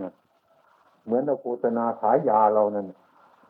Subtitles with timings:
[0.00, 0.12] นะ
[1.04, 2.86] เหมือนเราโฆษณาขายยาเรานั่น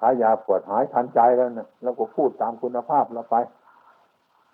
[0.00, 3.36] ขายยาปวดหายทันใจแล้วนะเราก็พูดตามคุณภาพเราไป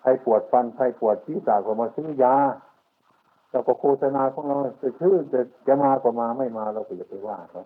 [0.01, 2.35] ใครปวดฟันใครปวดที่ตาก็มาซื้อยา
[3.51, 7.63] เราก็โฆษณาของเราจะชื่อจะจะมาก็มาไม่มาเราก็อย่าไปว่าเขา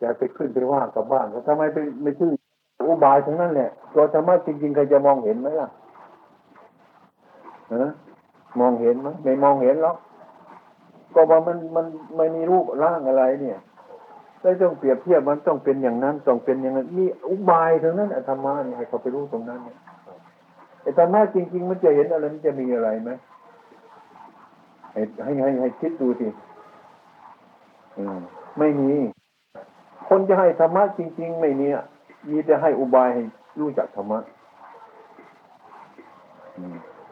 [0.00, 2.32] จะไปขึ้นไปว่ากับบ้านเขาทำไมไปไม่ชื่อ
[2.86, 5.68] อุบายทั้งนั้นแหละตัวธรรมะจริงๆใครจะมองเห็นไหมล่ะ
[7.74, 7.90] ฮะ
[8.60, 9.96] มองเห็นไหมไม่มองเห็นหรอก
[11.14, 11.86] ก็ว่ามันมัน
[12.16, 13.58] ไม่มีรูปร่างอะไรเนี่ย
[14.40, 19.78] ได้ต้องเปรียบเทียบมันต้องเป็นอย่างนั้นต้องเป็นอย่างนั้น มีอุบายทั้งนั้นธรรมะเนี่ยให้เขาไปรู้ตรงนั้นเนี่ย
[20.82, 23.10] ไอ้ธรรมะจริง ๆ มันจะเห็นอะไรมันจะมีอะไรไหม
[24.92, 26.28] ให้ให้ให้คิดดูสิ
[27.98, 28.18] อืม
[28.58, 28.92] ไม่มี
[30.08, 31.84] คนจะให้ธรรมะจริง ๆ ไม่มีอะ
[32.30, 33.22] มีแต่ให้อุบายให้
[33.60, 34.18] รู้จักธรรมะ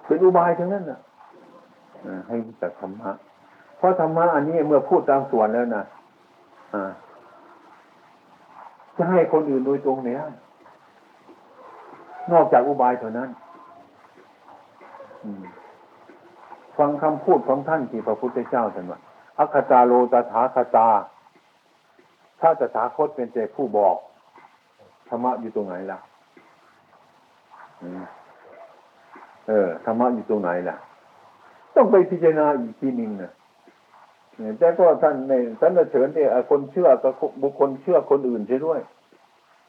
[0.07, 1.01] เป็นอุบายทั้งนั้นน่ะ
[2.27, 3.11] ให้รู้จักธรรมะ
[3.83, 5.85] เพราะธรรมะอันนี้เมื่อพูดตามส่วนแล้วนะ
[8.97, 10.20] จะให้คนอื่นโดยตรงเนี่ย
[12.33, 13.29] นอกจากอุบายเท่านั้น
[16.79, 19.01] ฟังคำพูดของท่านที่พระพุทธเจ้าท่านว่า
[19.39, 20.89] อัคคตาโลตถาคตา
[22.41, 23.97] ถ้าตถาคตเป็นแต่ผู้บอก
[25.09, 25.99] ธรรมะอยู่ตรงไหนล่ะ
[29.49, 30.77] เออธรรมะอยู่ตรงไหนล่ะ
[31.75, 33.33] ต้องไปพิจารณาอีกทีหนึ่งนะ
[34.59, 37.12] แต่ก็ท่านในท่านเสริญเนี่ยคนเชื่อกับ
[37.43, 38.81] บุคคลเชื่อคนอื่นใช่ด้วย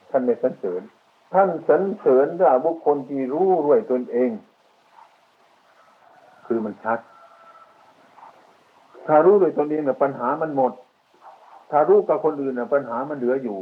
[0.10, 0.82] ท่านไม่สรรเสริญ
[1.34, 4.32] ท่านสรรเสริญว่าบุคคลที่รู้ด้วยตนเอง
[6.46, 7.00] คือมันชัด
[9.08, 10.74] ถ้ารู้ด้วยตนเองเนี่ยปัญหามันหมด
[11.72, 13.60] ถ้ารู้กับคนอื่นเนี่ยปัญหามันเหลืออยู่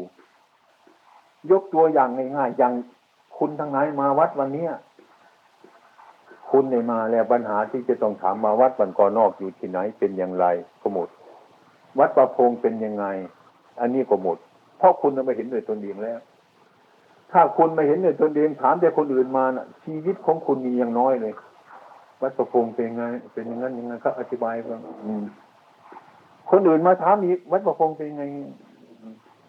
[1.51, 2.73] ยกตัวอย่างง่ายๆอย่าง
[3.37, 4.71] คุณทั้งหลายมาวัดวันเนี้ย
[6.51, 10.45] คุณในมาแล้วปัญหาที่จะต้องถามมาวัดบันกอนอกอยู่ที่ไหนเป็นอย่างไร
[10.81, 11.09] ก็หมด
[11.99, 13.05] วัดประพงเป็นยังไง
[13.81, 14.37] อันนี้ก็หมด
[14.77, 16.19] เพราะคุณไม่เห็นด้วยตนเองแล้ว
[17.31, 21.33] ถ้าคุณไม่เห็นด้วยตนเองถามแต่คนอื่นมานะ่ะ ชีวิตของคุณมีอย่างน้อยเลย
[22.21, 23.03] วัดประพงเป็นยังไง
[23.33, 24.79] เป็นอย่างนั้นอย่างนั้นก็อธิบายบ้า
[26.49, 28.23] คนอื่นมาถามอีกวัดประพงเป็นยังไง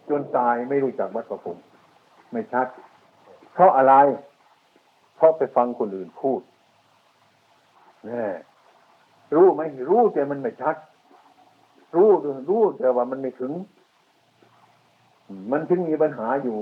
[0.08, 1.56] จนตายไม่รู้จักวัดประพง
[2.32, 2.66] ไม่ชัด
[3.52, 3.94] เพราะอะไร
[5.16, 6.40] เพราะไปฟังคนอื่นพูด
[8.08, 8.24] นี่
[9.34, 10.76] รู้ไหมรู้แต่มันไม่ชัด
[11.96, 12.10] รู้
[12.50, 13.52] รู้แต่ว่ามันไม่ถึง
[15.50, 16.58] มันถึงมีปัญหาอยู่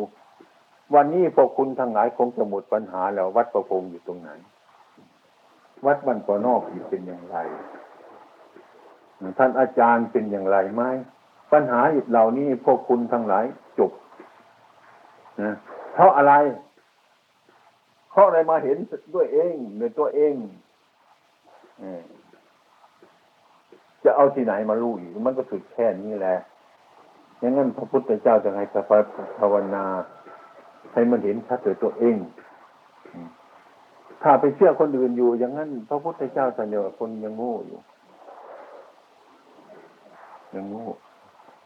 [0.94, 4.30] วันนี้พวกคุณทั้งหลายคงจะหมดปัญหาแล้ว วัดประพงอยู่ตรงไหน
[5.86, 7.36] วัดบันปอนอกอยู่เป็นอย่างไร
[9.38, 10.82] ท่านอาจารย์เป็นอย่างไรไหม
[11.52, 11.80] ปัญหา
[12.10, 13.44] เหล่านี้พวกคุณทั้งหลาย
[13.78, 13.92] จบ
[15.42, 15.54] นะ
[15.94, 16.34] เพราะอะไร
[18.10, 18.78] เพราะอะไรมาเห็น
[19.14, 20.34] ด้วยเองในตัวเอง
[24.04, 26.36] จะเอาที่ไหนมารู้อีกมันก็สุดแค่นี้แหละ
[27.38, 28.90] อย่างนั้นพระพุทธเจ้าจะให้สัพ
[29.38, 29.84] ภาวนา
[30.92, 32.16] ให้มันเห็นชัดตัวตัวเอง
[34.22, 37.78] ถ้าไปเชื่อคนอื่นอยู่ อย่างนั้น พระพุทธเจ้าสัญญาคนยังโง่อยู่
[40.54, 40.86] ยังโง่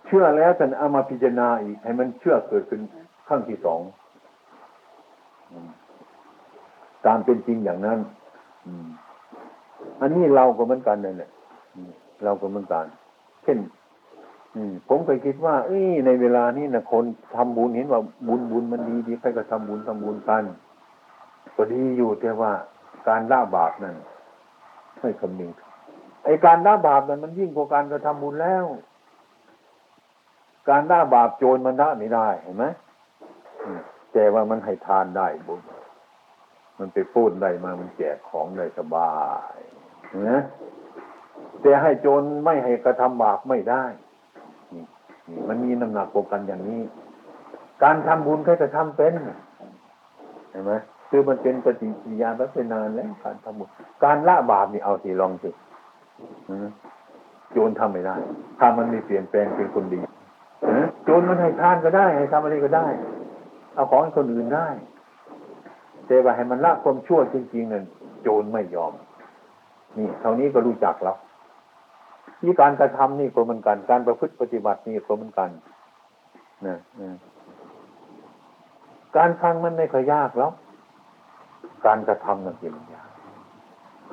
[0.07, 2.81] เชื่อแล้วแต่เอามาพิจารณาอีก ให้มันเชื่อเกิดขึ้น
[3.29, 3.81] ขั้งที่สอง
[7.07, 7.99] ตามเป็นจริงอย่างนั้น
[8.67, 8.87] อืม
[10.01, 11.31] อันนี้เราก็เหมือนกันเลยเนี่ย
[12.25, 12.85] เราก็เหมือนกัน
[13.45, 13.59] เช่น
[14.89, 20.43] ผมเคยคิดว่า เอ้ในเวลานี้นะคนทำบุญเห็นว่าบุญบุญมันดีดีใครก็ทำบุญทำบุญกัน
[21.57, 22.53] ก็ดีอยู่แต่ว่า
[23.09, 23.97] การละบาปนั้น
[25.01, 25.51] ไม่คำนึง
[26.25, 28.65] ไอการละบาปนั้นมันยิ่งกว่าการกระทำบุญแล้ว
[30.69, 32.65] การละบาปโจรมันละไม่ได้เห็นไหม
[34.13, 35.61] แต่ว่ามันให้ทานได้บุญ
[36.79, 39.15] มันไปพูดได้มามันแจกของได้สบา
[39.57, 39.59] ย
[40.31, 40.41] นะ
[41.63, 43.85] แต่ให้โจรไม่ให้กระทำบาปไม่ได้
[44.75, 44.85] นี่
[45.49, 46.83] มันมีน้ำหนักกกันอย่างนี้
[47.83, 49.13] การทำบุญแค่จะทำเป็น
[50.51, 50.73] เห็นไหม
[51.11, 53.69] คือมันเป็นปฏิกิริยาแบบเป็นนานแล้วการทำบุญ
[54.05, 55.51] การละบาปนี่เอาสิลองสิ
[57.53, 58.17] โจรทำไม่ได้
[58.59, 60.01] ถ้ามันม่เปลี่ยนแปลงเป็นคนดี
[61.05, 62.87] โจรมันให้ทานก็ได้ ให้ทำอะไรก็ได้
[63.75, 64.69] เอาของคนอื่นได้
[66.07, 67.85] แต่ว่าให้มันละความชั่วจริงๆนั่น
[68.23, 68.93] โจรไม่ยอม
[69.99, 71.17] นี่เท่านี้ก็รู้จักแล้ว
[72.45, 75.51] นี่การกระทำนี่ก็เหมือนกัน การประพฤติปฏิบัตินี่ก็เหมือนกัน
[76.67, 76.77] นะ
[79.17, 80.53] การฟังมันไม่ค่อยยากแล้ว
[81.87, 83.09] การกระทำนั่นเป็นยาก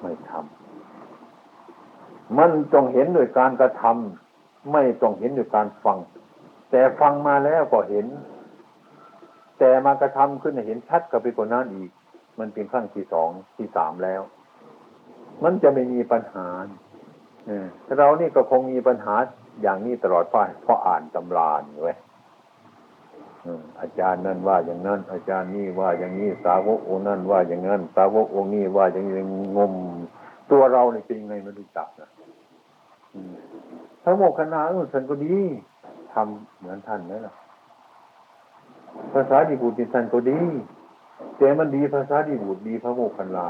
[0.01, 5.97] ไม่ทำมันต้องเห็นโดยการกระทำไม่ต้องเห็นโดยการฟัง
[6.71, 8.07] แต่ฟังมาแล้วก็เห็น
[9.59, 11.91] แต่มากระทำขึ้นเห็นชัดกับไปกว่านั้นอีก
[12.39, 14.21] มันเป็นขั้นที่สองที่สามแล้ว
[15.43, 16.47] มันจะไม่มีปัญหา
[17.97, 19.15] เรานี่ก็คงมีปัญหา
[19.61, 21.97] อย่างนี้ตลอดไปเพราะอ่านตำรานี่ไว้ย
[23.81, 29.21] อาจารย์นั่นว่าอย่างนั้น อาจารย์นี่ว่าอย่างนี้สาวกองนั่นว่าอย่างนั้น สาวกองนี้ว่าอย่างนี้
[29.57, 29.73] งม
[30.51, 32.09] ตัวเราเนี่ยเป็นยังไงไม่รู้จักนะ
[34.03, 35.35] พระโมคคัลลาออท่านก็ดี
[36.13, 37.33] ทำเหมือนท่านไหมล่ะ
[39.13, 40.39] ภาษาดีบุตรท่านก็ดี
[41.37, 43.47] แต่มันดีภาษาดีบุตรดีพระโมคคัลลา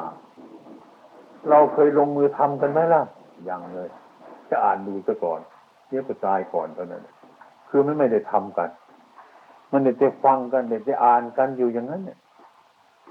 [1.49, 3.01] เราเคยลงมือทำกันไหมล่ะ
[3.49, 3.89] ยังเลย
[4.49, 5.39] จะอ่านดูซะก่อน
[5.87, 7.03] เดี๋ยวก็ตายก่อนเท่านั้น
[7.69, 8.69] คือมันไม่ได้ทำกัน
[9.71, 12.17] มันได้แต่ฟังกันได้แต่อ่านกันอยู่อย่างนั้นเนี่ย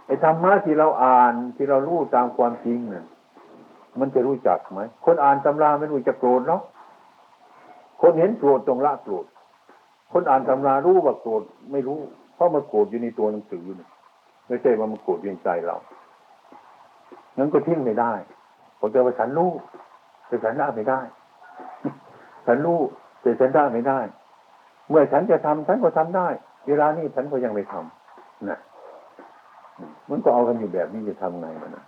[0.07, 3.05] ไอ้ธรรมะที่เราอ่านที่เรารู้ตามความจริงเนี่ย
[4.01, 6.63] มันจะรู้จักไหมคนอ่านตำราไม่รู้จะโกรธเนาะ
[8.03, 9.25] คนเห็นโกรธตรงละโกรธ
[10.13, 11.43] คนอ่านตำรารู้ว่าโกรธ
[11.73, 11.99] ไม่รู้
[12.35, 13.89] เพราะมันโกรธอยู่ในตัวหนังสือเนี่ย
[14.47, 15.77] ไม่ใช่ว่ามันโกรธอยู่ในใจเรา
[17.41, 18.13] งั้นก็ทิ้งไม่ได้
[18.79, 19.51] ผมจะว่าฉันรู้
[20.27, 21.01] แต่ฉันละไม่ได้
[22.47, 22.81] ฉันรู้
[23.23, 24.01] แต่ฉันละไม่ได้
[24.89, 26.29] เมื่อฉันจะทำฉันก็ทำได้
[26.69, 28.59] เวลานี้ฉันก็ยังไม่ทำนะ
[30.11, 31.85] มันก็เอากันอยู่แบบนี้จะทำไงมันนะ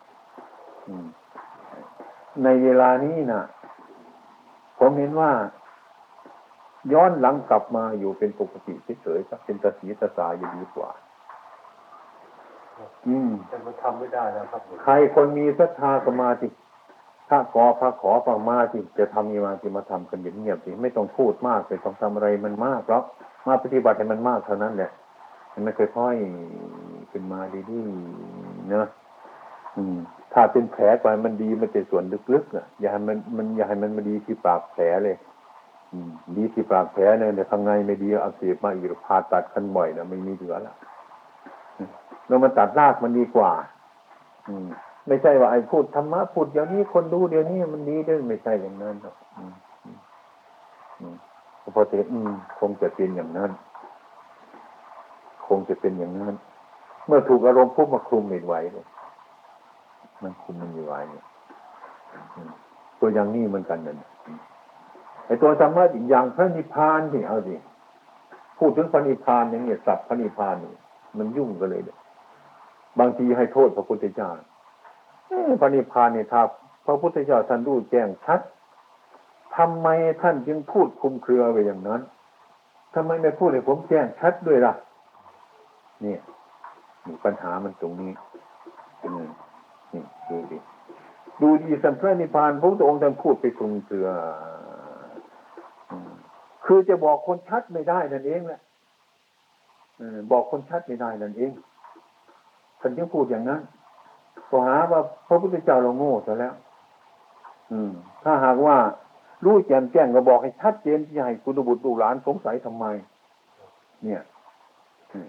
[2.45, 3.43] ในเวลานี้นะ
[4.79, 5.31] ผมเห็นว่า
[6.93, 10.91] ย้อนหลังกลับมาอยู่เป็นปกติเฉยๆสักเป็นตาสีตาสายดีกว่า
[13.09, 16.47] อืมแต่มันทำไม่ได้นะครับใครคนมีศรัทธาก็มาสิ
[17.29, 23.05] ถ้าขอพระขอฟังมาสิจะทำมีมาสิมาทำกันเงียบๆสิไม่ต้องพูดมากไม่ต้องทำอะไรมันมากหรอก
[23.47, 24.91] มาปฏิบัติให้มันมากเท่านั้นแหละ
[25.53, 27.41] มันไม่ค่อยๆขึ้นมา
[27.71, 28.89] ดีๆเนอะ
[29.77, 29.97] อืม
[30.33, 35.17] ถ้าเป็นแผลไปมันดีมันจะส่วนลึกๆอะ อย่าให้มันมันอย่าให้มันมาดีที่ปากแผลเลย
[35.93, 40.92] อืม ดีที่ปากแผลเนี่ยแต่ข้างในไม่ดีอักเสบมาอีกผ่าตัดขั้นบ่อยนะไม่มีเหลือละอืม
[42.33, 43.51] เรามาตัดรากมันดีกว่า
[44.49, 44.67] อืม
[45.07, 49.17] ไม่ใช่ว่าไอ้พูดธรรมะพูดเดี๋ยวนี้คนดูเดี๋ยวนี้มันดีด้วยไม่ใช่อย่างนั้นหรอก
[51.75, 53.51] พอเทศอืมคงจะเป็นอย่างนั้น
[55.47, 56.35] คงจะเป็นอย่างนั้น
[57.07, 58.87] เมื่อถูกอารมณ์ปุ๊บมาคุมไม่ไหวเลย
[60.23, 61.25] มันคุมมันไม่ไหวเนี่ย
[63.01, 63.97] ตัวอย่างนี้เหมือนกันนั่น
[65.27, 67.55] ไอ้ตัวธรรมะอีกอย่างพระนิพพานที่เอาสิ
[68.59, 70.75] พูดถึงพระนิพพานอย่างเนี้ยสับพระนิพพานนี่
[71.19, 71.99] มันยุ่งกันเลยเนี่ย
[72.99, 74.31] บางทีให้โทษพระพุทธเจ้า
[75.61, 76.43] พระนิพพานเนี่ยถ้า
[76.87, 78.41] พระพุทธเจ้าท่านรู้แจ้งชัด
[79.57, 79.89] ทำไม
[80.23, 82.01] ท่านจึงพูดคุมเครือไปอย่างนั้น
[82.95, 84.73] ทำไมไม่พูดให้ผมแจ้งชัดด้วยล่ะ
[86.03, 86.21] เนี่ย
[87.25, 88.13] ปัญหามันตรงนี้
[89.93, 90.59] นี่ดูดิ
[91.43, 94.09] ดูดีสัมพระนิพพานพระพุทธองค์ท่านพูดไปคุมเครือ
[96.65, 98.61] คือจะบอกคนชัดไม่ได้นั่นเองแหละ
[100.33, 101.51] บอกคนชัดไม่ได้นั่นเอง
[102.83, 103.61] ท่านจึงพูดอย่างนั้น
[104.51, 106.55] ก็หาว่าพระพุทธเจ้าเราโง่ซะแล้ว
[107.73, 107.93] อืม
[108.25, 108.77] ถ้าหากว่า
[109.45, 112.85] รู้แจ่มแจ้งก็บอกให้ชัดเจนที่ให้คุณบุตรลูกหลานสงสัยทำไม
[114.03, 114.23] เนี่ย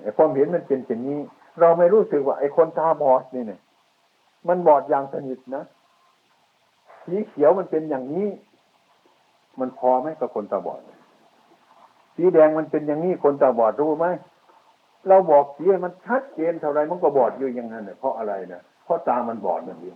[0.01, 1.19] ไอ้ความเห็นมันเป็นเช่นนี้
[1.59, 3.61] เราไม่รู้สึกว่าไอ้คนตาบอดนี่เนี่ย
[4.47, 5.63] มันบอดอย่างสนิทนะ
[7.05, 8.27] สีเขียวมันเป็นอย่างนี้
[9.59, 10.79] มันพอไหมกับคนตาบอด
[12.15, 14.05] สีแดงมันเป็นอย่างนี้คนตาบอดรู้ไหม
[15.07, 19.95] เราบอกสีมันชัดเจนเท่าไรมันก็บอดอยู่อย่างนั้นเนี่ยเพราะอะไรนะเพราะตามันบอดนั่นเอง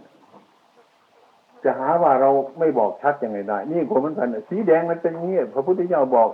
[1.63, 6.29] จะหาว่าเราไม่บอกชัดยังไงได้ นี่คนมันกันสีแดงมันเป็นอย่างนี้พระพุทธเจ้าบอก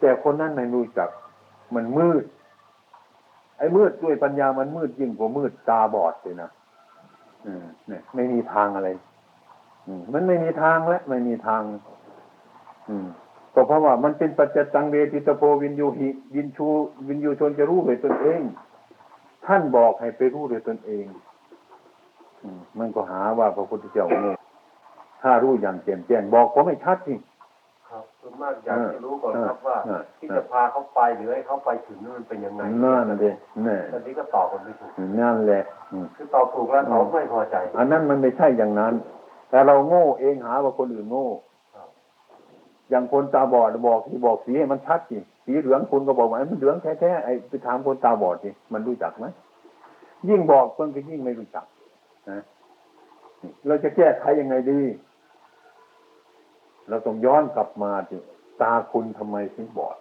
[0.00, 1.08] แต่คนนั้นไม่รู้จัก
[1.74, 2.24] มันมืด
[3.58, 6.50] ไอ้มืดด้วยปัญญามันมืดยิ่งกว่ามืดตาบอดเลยนะ
[7.46, 8.88] อืมเนี่ย ไม่มีทางอะไร
[9.86, 11.62] อืมมันไม่มีทางแล้วไม่มีทาง
[12.88, 13.08] อืม
[13.58, 16.68] ก็เพราะว่ามันเป็นปัจจตังเวทิตโพวินยูหิวินชู
[17.08, 18.40] วินยูชนจะรู้ด้วยตนเอง
[19.46, 21.06] ท่านบอกให้ไปรู้ด้วยตนเอง
[22.42, 24.32] อืมมันก็หาว่าพระพุทธเจ้าโง่
[25.22, 27.14] ถ้ารู้อย่างแจ่มแจ้งบอกผมไม่ชัดสิ
[27.88, 33.36] ครับส่วนมากอยากจะรู้ก่อนครับว่าอ่า ที่จะพาเขาไปหรือให้เขาไปถึงนั่นมันเป็นยังไงนั่นเอง
[33.66, 35.62] นี่ตอนนี้ก็ตอบกันไม่ถูกนั่นแหละ
[35.92, 38.94] อืมคือตอบถูกแล้วเขาไม่พอใจ อันนั้นมันไม่ใช่อย่างนั้น
[39.50, 41.47] แต่เราโง่เองหาว่าคนอื่นโง่ครับ
[42.90, 49.26] อย่างคนตาบอดบอกที่บอกสีให้มันชัดสิสีเหลืองคุณก็บอกว่ามันเหลืองแท้ๆไอ้ไปถามคนตาบอดสิมันรู้จักไหม
[50.28, 51.64] ยิ่งบอกคนก็ยิ่งไม่รู้จัก
[52.30, 52.42] นะ
[53.66, 54.80] เราจะแก้ไขยังไงดี
[56.88, 58.16] เราต้องย้อนกลับมาสิ
[58.62, 59.96] ตาคุณทำไมถึงบอด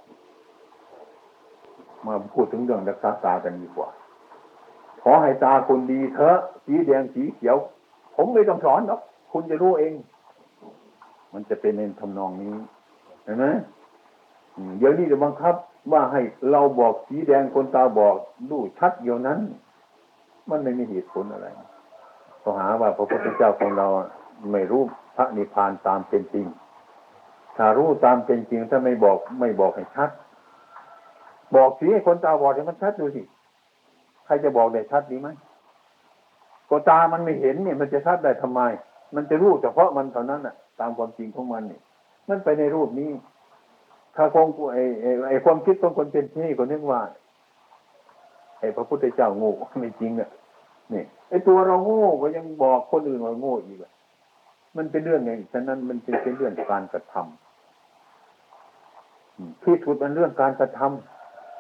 [2.06, 3.90] มาพูดถึงเรื่องรักษาตากันดีกว่า
[5.04, 7.58] ขอให้ตาคุณดีเถอะสีแดงสีเขียว
[8.16, 9.02] ผมไม่ต้องสอนหรอก
[9.32, 9.94] คุณจะรู้เอง
[11.34, 12.54] มันจะเป็นในทำนองนี้
[13.28, 13.46] เห็นไหม
[14.56, 15.56] อืมเดี๋ยวนี้จะบังคับ
[15.92, 18.16] ว่าให้เราบอกสีแดงคนตาบอก
[18.50, 19.40] ดูชัดเดียวนั้น
[20.50, 21.48] มันไม่มีเหตุผลอะไร
[22.44, 23.88] ก็หาว่าพระพุทธเจ้าของเรา
[24.52, 24.82] ไม่รู้
[25.16, 26.46] พระนิพพานตามเป็นจริง
[27.58, 30.10] ถ้ารู้ตามเป็นจริงถ้าไม่บอกไม่บอกให้ชัด
[31.56, 33.22] บอกสิให้คนตาบอดให้มันชัดดูสิ
[34.26, 35.28] ใครจะบอกได้ชัดดีไหม
[36.70, 38.62] ก็ตามันไม่เห็นเนี่ย มันจะชัดได้ทำไม
[39.16, 41.82] มันจะรู้เฉพาะมันเท่านั้นน่ะ ตามความจริงของมันเนี่ย
[42.30, 43.12] มันไปในรูปนี้
[44.16, 44.84] ถ้าคงไอ้
[45.30, 47.02] ไอ้ความคิดของคนเป็นที่คนนึกว่า
[48.60, 50.30] ไอ้พระพุทธเจ้าโง่ไม่จริงอะ
[50.94, 53.92] นี่ไอ้ตัวเราโง่ก็ยังบอกคนอื่นว่าโง่อีกอะ
[54.78, 60.80] มันเป็นเรื่องไงฉะนั้นมันเป็นเป็นเรื่องการกระทำอืมที่สุดมันเรื่องการกระท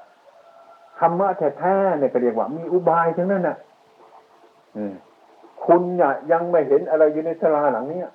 [0.10, 3.58] ำธรรมะแท้ๆเนี่ยก็เรียกว่า มีอุบายทั้งนั้นน่ะ
[4.78, 4.84] อื
[5.66, 8.12] คุณเนี่ยยังไม่เห็นอะไรอยู่ในศาลาหลังเนี้ย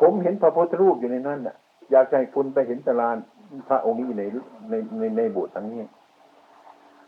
[0.00, 1.56] ผมเห็นพระพุทธรูปอยู่ในนั้นน่ะ
[1.90, 3.10] อยากให้คุณไปเห็นศาลา
[3.68, 4.22] พระองค์นี้ใน
[4.70, 5.82] ในในในโบสถ์ทั้งนี้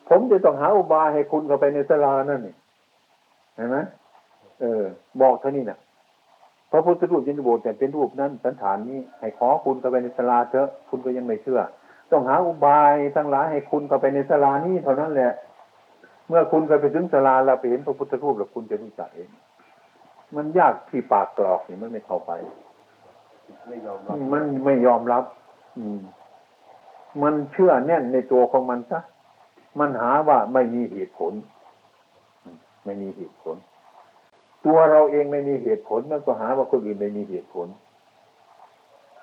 [0.08, 2.54] ผมจะต้องหาอุบายให้คุณเข้าไปในศาลานั่นนี่
[3.56, 3.76] เห็นไหม
[4.60, 4.82] เออ
[5.20, 5.78] บอกเท่านี้น่ะ
[6.70, 11.60] พระพุทธรูปยินโบสถ์แต่เป็นรูปนั้นสันฐานนี้ให้ขอคุณเข้าไปในศาลาเถอะ คุณก็ยังไม่เชื่อ
[12.10, 15.32] ต้องหาอุบายทั้งหลายให้คุณเข้าไปในศาลานี้เท่านั้นแหละ
[16.28, 19.28] เมื่อคุณเคยไปถึงศาลาเราไปเห็นพระพุทธรูปแล้วคุณจะรู้จักเอง
[20.36, 22.32] มันยากที่ปากกรอกนี่มันไม่เข้าไป
[23.68, 25.24] ไม่ยอมรับมันไม่ยอมรับ
[25.78, 26.00] อืม
[27.22, 29.00] มันเชื่อแน่นในตัวของมันซะ
[29.78, 31.32] มันหาว่าไม่มีเหตุผล
[32.44, 33.56] อืมไม่มีเหตุผล
[34.66, 37.66] ตัวเราเองไม่มีเหตุผลมันก็หาว่าคนอื่นไม่มีเหตุผล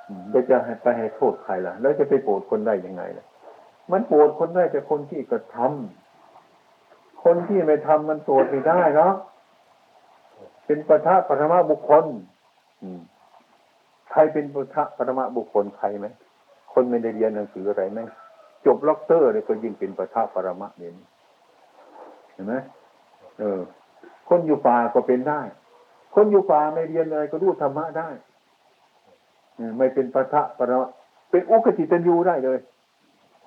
[0.07, 3.25] อืมแล้วจะให้ไปให้โทษใครล่ะ แล้วจะไปโกรธคนได้ยังไงล่ะ
[3.91, 9.15] มันโกรธคนได้แต่คนที่กระทำคนที่ไม่ทำมันโกรธไม่ได้หรอก
[10.67, 12.05] เป็นปะทะปรมาบุคคล
[14.11, 16.07] ใครเป็นพุทธปรมาบุคคลใครไหม
[16.73, 17.99] คนไม่ได้เรียนหนังสืออะไรไหม
[18.65, 20.91] จบล็อกเตอร์เลยก็ยิ่งเป็นปะทะปรมะเนี่ย
[22.33, 22.53] เห็นไหม
[23.39, 23.59] เออ
[24.29, 25.41] คนอยู่ป่าก็เป็นได้
[26.15, 28.09] คนอยู่ป่าไม่เรียนอะไรก็รู้ธรรมะได้
[29.57, 30.89] อืมไม่เป็นปะทะปรมะ
[31.29, 32.59] เป็นอุกติตันยูได้เลย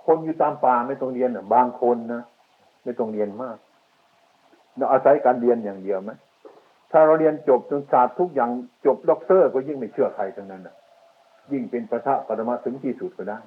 [0.05, 2.23] คนอยู่ตามป่าไม่ต้องเรียนอะบางคนนะ
[2.85, 3.57] ไม่ต้องเรียนมาก
[4.77, 6.11] เราอาศัยการเรียนอย่างเดียวไหม
[6.91, 8.51] ถ้าเราเรียนจบจนศาสตร์ทุกอย่าง
[8.87, 10.77] จบด็อกเตอร์ ก็ยิ่งไม่เชื่อใครทั้งนั้นน่ะ
[11.53, 13.39] ยิ่งเป็นประทะปรมาถึงที่สุดก็ได้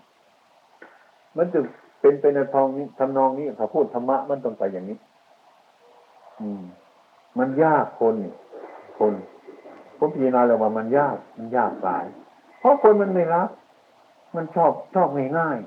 [1.37, 1.59] มันจะ
[2.01, 4.97] เป็นไปในทองนี้ทำนองนี้ถ้าพูดธรรมะมันต้องไปอย่างนี้
[6.39, 6.63] อืม
[7.39, 8.15] มันยากคน
[8.99, 9.13] คน
[9.97, 12.05] ผมพิจารณาแล้วว่ามันยากมันยากหลาย
[12.59, 13.49] เพราะคนมันไม่รับ
[14.35, 15.57] มันชอบชอบง่าย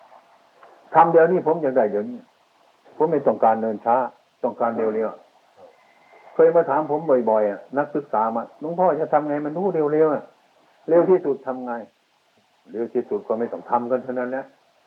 [0.00, 2.18] ๆทำเดี๋ยวนี้ผมอยากได้เดี๋ยวนี้
[2.96, 3.96] ผมไม่ต้องการเดินช้า
[4.42, 5.23] ต้องการเร็วๆ
[6.34, 7.00] เคยมาถามผม
[7.30, 10.24] บ่อยๆอะนักศึกษามาหลวงพ่อจะทำไงมันรู้เร็วๆอะ
[10.88, 11.72] เร็วที่สุดทำไง
[12.70, 14.44] เร็วที่สุดก็ไม่ต้องทำกันเท่านั้นนะ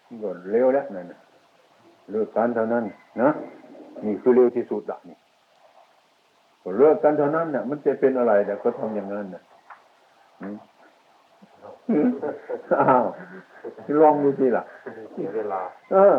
[0.09, 1.19] นี่ก็เร็วแล้วนั่นน่ะ
[2.11, 2.83] เลิกกันเท่านั้น
[3.21, 3.29] นะ
[4.05, 5.17] นี่คือเร็วที่สุดละนี่
[6.63, 9.43] ก็เลิกกันเท่านั้นน่ะมันจะเป็นอะไรแต่ก็ทำอย่างนั้นน่ะ
[10.41, 10.57] อืม
[11.89, 12.09] อืม
[12.81, 13.05] อ้าว
[14.01, 14.63] ลองดูสิล่ะ
[15.11, 15.61] เสียเวลา
[15.91, 16.17] เออ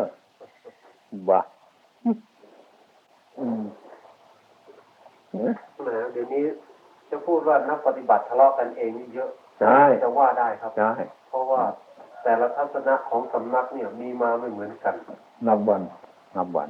[1.29, 1.39] บ้า
[3.39, 3.63] อืม
[5.31, 6.43] เอ๊ะแหมเดี๋ยวนี้
[7.11, 9.29] จะพูดว่านักปฏิบัติทะเลาะกันเองนี่เยอะ
[9.61, 10.91] ใช่จะว่าได้ครับใช่
[11.29, 11.61] เพราะว่า
[12.23, 14.95] แต่ละทัศนะของสำนักเนี่ยมีมาไม่เหมือนกัน
[15.47, 15.81] นับวัน
[16.35, 16.69] นับวัน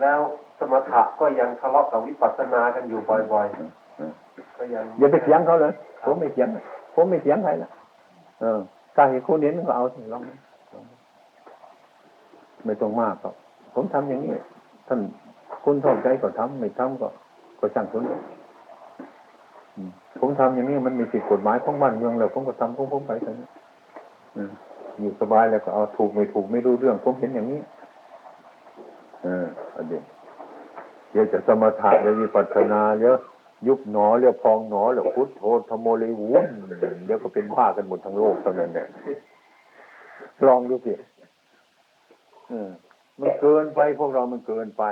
[0.00, 0.20] แล้ว
[0.58, 3.00] สมถะก็ยังทะเลาะกับวิปัสสนากันอยู่
[3.32, 5.72] บ่อยๆก็ยังอย่าไปเถียงเขาเลย
[6.04, 6.48] ผมไม่เถียง
[6.94, 7.70] ผมไม่เถียงใครละ
[8.40, 8.60] เออ
[8.96, 10.22] ถ้าเห็นคนเห็นก็เอาสิลอง
[10.72, 10.84] ลอง
[12.64, 13.34] ไม่ต้องมากครับ
[13.74, 14.32] ผมทำอย่างนี้
[14.88, 15.00] ท่าน
[15.64, 17.08] คุณชอบใจก็ทำไม่ทำก็
[17.62, 18.02] ก็ช่างคุณ
[19.76, 23.46] อืมผมทำอย่างนี้มันมีผิดกฎหมายของบ้านเมืองแล้วผมก็ทำของผมไปเท่นั้
[24.98, 27.60] อยู่สบายแล้วก็เอาถูกไม่ถูกไม่รู้เรื่องผมเห็นอย่างนี้
[29.22, 30.00] เอออันนี้
[31.10, 33.14] เดี๋ยวจะสมถะเดี๋ยววิปัสสนาเดี๋ยว
[33.66, 36.44] ยุบหนอเรียกพองหนอแล้วพุทโธธโมเลยวุ้น
[37.06, 38.86] เดี๋ยวก็เป็นบ้ากันหมดทั้งโลกเท่านั้นเนี่ย
[40.46, 40.92] ลองดูสิ
[42.52, 42.70] ออ
[43.20, 44.82] มันเกินไปพวกเรามันเกินไป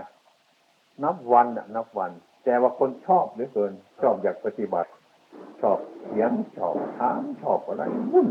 [1.05, 2.11] นับวันน่ะนับวัน
[2.45, 4.91] แต่ว่าคนชอบเหลือเกิน ชอบอยากปฏิบัติ
[5.61, 7.83] ชอบเขียนชอบถามชอบอะไร
[8.13, 8.29] วุ่น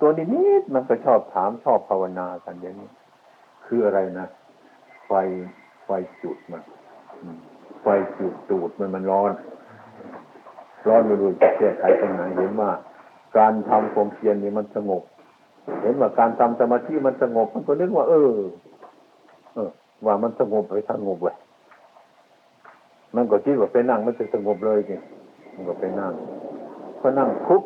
[0.00, 2.90] ตัวนี้นิดมันก็ชอบถามชอบภาวนากันอย่างนี้
[3.66, 4.28] คืออะไรนะ
[5.06, 5.12] ไฟ
[5.84, 5.90] ไฟ
[6.22, 6.62] จุดมัน
[7.82, 7.86] ไฟ
[8.18, 9.32] จุดตูดมันมันร้อน
[10.88, 12.70] ร้อนไม่รู้จะแก้ไขตรงไหนเห็นว่า
[13.38, 15.02] การทำความเพียรนี่มันสงบ
[15.82, 18.30] เห็นว่าการทำสมาธิมันสงบ มันก็นึกว่า เออ
[19.54, 19.70] เออ
[20.06, 21.36] ว่ามันสงบไปสงบเลย
[23.16, 25.00] มันก็คิดว่าไปนั่งมันจะสงบเลยจริง
[25.54, 26.12] มันก็ไปนั่ง
[27.00, 27.62] พอนั่งคุบ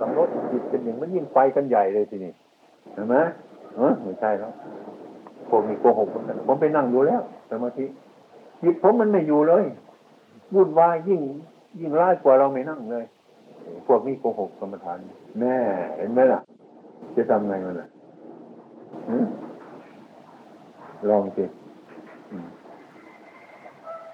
[0.00, 2.32] กำหนดจิตเป็นอย่างมันยิ่งไปกันใหญ่เลยทีนี้
[2.92, 3.16] เห็นไหม
[3.76, 4.52] เออไม่ใช่แล้ว
[5.48, 7.84] ผมมีโกหกเหมือนกันผมไปนั่งอยู่แล้วสมาธิ
[8.62, 9.64] จิตผมมันไม่อยู่เลย
[10.54, 11.20] วุ่นวายยิ่ง
[11.80, 13.04] ยิ่งร้ายกว่าเราไม่นั่งเลย
[13.86, 14.98] พวกนี้โกหกกรรมฐาน
[15.40, 15.56] แน่
[15.98, 16.40] เห็นไหมล่ะ
[17.16, 17.88] จะทำไงมันล่ะ
[21.10, 21.44] ลองสิ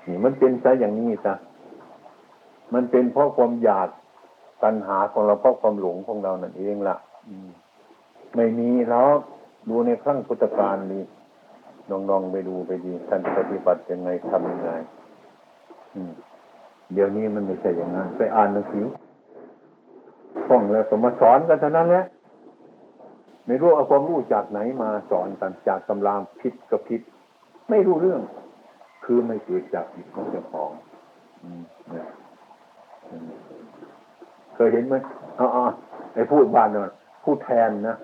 [0.09, 1.35] นี่มันเป็นซะอย่างนี้ซะ
[2.75, 3.89] มันเป็นเพราะความอยาก
[4.63, 6.97] ตัณหาของเราเพราะความหลงของเรานั่นเองล่ะ
[8.35, 9.09] ไม่มีแล้ว
[9.69, 11.03] ดูในครั้งพุทธกาลนี่
[12.11, 14.71] ลองๆไปดูไปดีท่านปฏิบัติยังไงทำยังไง
[16.93, 18.87] เดี๋ยวนี้มันไม่ใช่อย่างนั้น ไปอ่านหนังสือ
[20.47, 22.05] ท่องแล้วก็มาสอนกันเท่านั้นแหละ
[23.47, 27.01] ไม่รู้เอาความรู้จากไหนมาสอนกันจากตำรามพิษกับพิษ
[27.71, 28.21] ไม่รู้เรื่อง
[29.11, 30.71] คือไม่เกิดจากจิตของเจ้าของ
[34.55, 34.95] เคยเห็นไหม
[35.39, 35.47] อ๋อ
[36.15, 37.97] ไอ้พูดบ้านน่ะพูดแทนนะ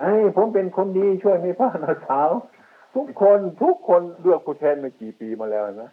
[0.00, 2.30] ไอ้ผมเป็นคนดีช่วยไม่พลาดนะสาว
[2.94, 5.90] ทุกคนทุกคนเลือกผู้แทนมากี่ปีมาแล้วนะ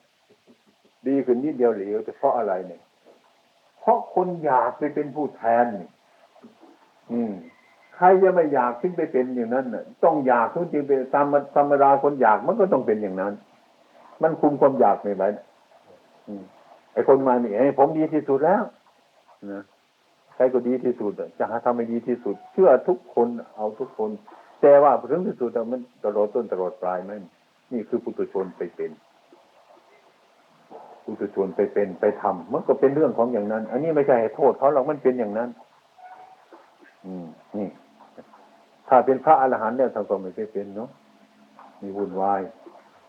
[1.08, 2.82] ดีขึ้นนิดเดียวเหลวแต่เพราะอะไรเนี่ย
[3.80, 5.88] เพราะคนอยากไปเป็นผู้แทนนี่
[7.12, 7.32] อืม
[7.96, 13.34] ใครจะไม่อยากขึ้นไปเป็นอย่างนั้นน่ะ ต้องอยากทุกจึงเป็นตามธรรมดาคนอยากมันก็ต้องเป็นอย่างนั้น
[14.22, 15.24] มันคุมความอยากไม่ไหว
[16.94, 18.64] ไอ้คนมานี่ไอ้ผมดีที่สุดแล้ว
[19.52, 19.64] นะ
[20.36, 24.10] ใครก็ดีที่สุดจะหาทำให้ดีที่สุด เชื่อทุกคนเอาทุกคน
[24.62, 27.12] แต่ว่าถึงที่สุดมันตลอดต้นตลอดปลายไหม
[27.72, 28.92] นี่คือปุถุชนไปเป็น
[31.04, 35.50] ปุถุชนไปเป็นไปทำมันก็เป็นเรื่องของอย่างนั้น อันนี้ไม่ใช่ให้โทษเขาหรอกมันเป็นอย่างนั้น
[37.06, 37.26] อืม
[37.58, 37.70] นี่
[38.90, 40.90] ถ้าเป็นพระอรหันต์เนี่ยทานก็ไม่ได้เป็นเนาะ
[41.82, 42.42] มีวุ่นวาย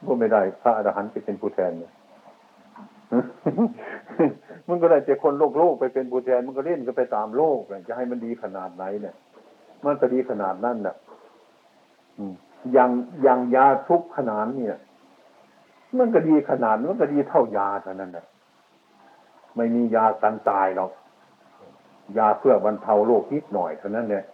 [0.07, 1.93] ก็ไม่ได้พระอรหันต์ไปเป็นผู้แทนเนี่ย
[4.69, 9.14] มันก็ได้แต่คนโลกโลกไปเป็นผู้แทน มันก็เล่นก็ไปตามโลกจะให้มันดีขนาดไหนเนี่ย
[9.85, 10.97] มันก็ดีขนาดนั้นน่ะ
[12.19, 12.35] อืม
[12.73, 12.90] อย่าง
[13.23, 14.76] อย่างยาทุกขนาดเนี่ย
[15.99, 18.26] มันก็ดีขนาดมันก็ดีเท่ายาเท่านั้นแหละ
[19.57, 20.90] ไม่มียากันตายหรอก
[22.19, 24.25] ยาเพื่อบรรเทาโรคนิดหน่อยเท่านั้นเนี่ย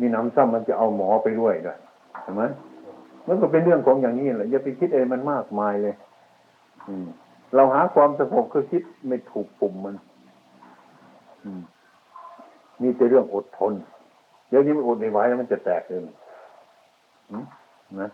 [0.00, 1.78] มีน้ำซ้ำมันจะเอาหมอไปด้วยด้วย
[2.22, 2.42] ใช่ไหม
[3.28, 5.94] มันก็เป็นเรื่องของอย่างนี้แหละอย่าไปคิดเอะไรมันมากมายเลย
[6.88, 7.06] อืม
[7.54, 9.94] เราหาความสงบคือคิดไม่ถูกปุ่มมัน
[11.44, 11.60] อืม
[12.82, 13.72] มีแต่เรื่องอดทน
[14.48, 16.04] เดี๋ยวนี้มันอดไม่ไหวแล้วมันจะแตกเอง
[18.00, 18.10] นะ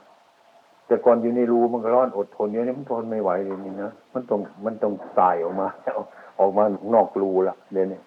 [0.86, 5.68] แต่ก่อนอยู่ในรูมันก็ร้อนอดทนเดี๋ยวนี้มันทนไม่ไหวเลยนี่นะมันต้องมันต้องตายออกมา
[6.38, 8.00] ออกมานอกรูละเดี๋ยวนี้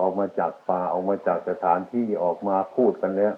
[0.00, 3.32] ออกมาจากป่าออกมาจากสถานที่ออกมาพูดกันแล้ว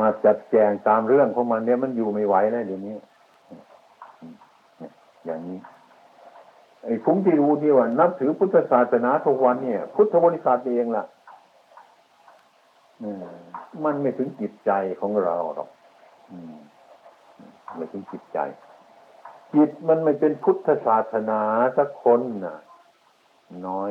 [0.00, 2.94] มาจัดแจงตามเรื่องของมันเนี่ยมันอยู่ไม่ไหวแล้วเดี๋ยวนี้
[5.24, 5.58] อย่างนี้
[6.84, 11.04] ไอ้ผมที่รู้ที่ว่านับถือพุทธศาสนาทุกวันเนี่ย พุทธบริษัทเองล่ะ
[13.02, 13.04] ม
[13.84, 15.68] มันไม่ถึงจิตใจของเราหรอก
[16.30, 16.54] อม
[17.76, 18.38] ไม่ถึงจิตใจ
[19.54, 21.40] จิตมันไม่เป็นพุทธศาสนา
[21.78, 22.56] สักคนน่ะ
[23.68, 23.90] น้อย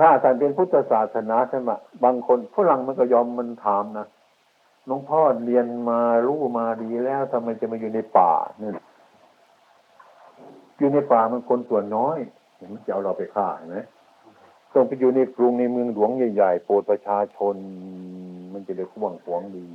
[0.00, 1.70] ถ้าท่านเป็นพุทธศาสนาใช่ไหม
[2.04, 4.06] บางคนฝรั่งมันก็ยอมมันถามนะ
[4.86, 8.72] หลวงพ่อเรียนมารู้มาดีแล้วทำไมจะมาอยู่ในป่าเนี่ย
[10.78, 12.18] อยู่ในป่ามันคนส่วนน้อย
[12.72, 13.78] มันจะเอาเราไปฆ่าเห็นไหม
[14.72, 17.54] ต้องไปอยู่ในกรุงในเมืองหลวงใหญ่ๆโปรดประชาชน
[18.52, 19.66] มันจะได้กว้างขวางดี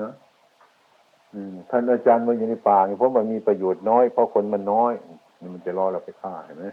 [0.00, 0.12] นะ
[1.70, 4.92] ท่านอาจารย์มาอยู่ในป่าเพราะมันมีประโยชน์น้อยเพราะคนมันน้อย
[5.54, 6.66] มันจะรอเราไปฆ่าเห็นไหม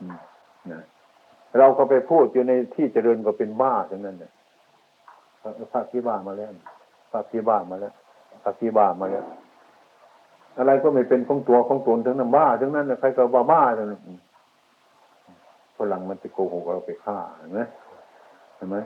[0.00, 0.16] อืม
[0.72, 0.82] นะ
[1.58, 4.32] เราก็ไปพูดอยู่ในที่เจริญก็เป็นบ้าทั้งนั้นเนี่ย
[5.46, 6.50] พระพระที่บ้ามาแล้ว
[7.10, 7.92] พระที่บ้ามาแล้ว
[8.42, 9.24] พระที่บ้ามาแล้ว
[10.58, 14.00] อะไรก็ไม่เป็นของตัวของตนทั้งนั้นบ้าทั้งนั้นใครก็บ้าบ้าทั้งนั้น
[15.78, 17.60] ฝรั่งมันจะโกหกเราไปฆ่าเห็นไหม
[18.56, 18.76] เห็นไหม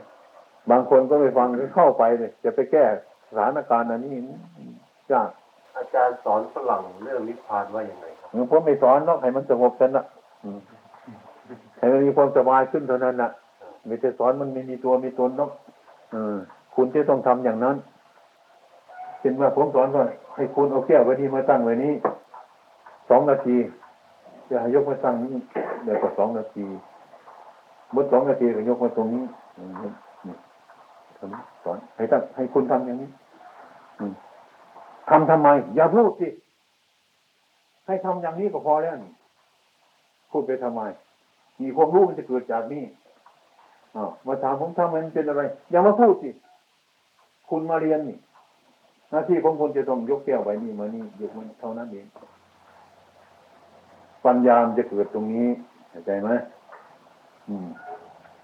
[0.69, 2.85] บางคนก็ไม่ฟังก็เข้าไปเลยจะไปแก้
[3.29, 4.11] สถานการณ์อันนี้
[5.11, 5.29] ยาก
[5.77, 10.05] อาจารย์สอนฝรั่งเรื่องนิพพานว่าอย่างไรครับผมไม่สอนนอกให้มันสงบกันละ
[10.43, 10.59] อืม
[11.77, 13.31] ให้มันมีความสบายขึ้นเท่านั้นนะ
[13.85, 15.51] ไม่ได้สอนมันไม่มีตัวมีตนนก
[16.11, 16.37] เออ
[16.75, 17.75] คุณจะต้องทำอย่างนั้น
[19.19, 20.03] เช่นว่าผมสอนว่า
[20.35, 21.93] ให้คุณเอาแก้วไว้นี้มาตั้งไว้นี้
[23.09, 23.57] สองนาที
[24.49, 25.35] จะให้ยกมาตั้งนี้
[25.83, 26.65] เดี๋ยวก็สองนาที
[27.91, 29.23] เมื่อสองนาทีก็ยกมาตรงนี้
[30.27, 30.35] นี่
[31.17, 33.09] ทำสอนให้ตั้งให้คุณทำอย่างนี้
[33.99, 34.13] อืม
[35.09, 36.27] ทำทำไม อย่าพูดสิ
[37.87, 38.95] ให้ทำอย่างนี้ก็พอแล้ว
[40.31, 40.81] พูดไปทำไม
[41.61, 43.00] มีความรู้มันจะเกิดจากนี่อ้
[44.27, 46.29] มาถามผมทำมันเป็นอะไร อย่ามาพูดสิ
[47.49, 48.17] คุณมาเรียนนี่
[49.09, 52.07] หน้าที่ของคุณจะต้องยกแก้วไว้นี่มานี่ยกมันเท่านั้นเอง
[54.25, 55.47] ปัญญามจะเกิดตรงนี้
[55.89, 56.29] เข้าใจไหม
[57.47, 57.67] อืม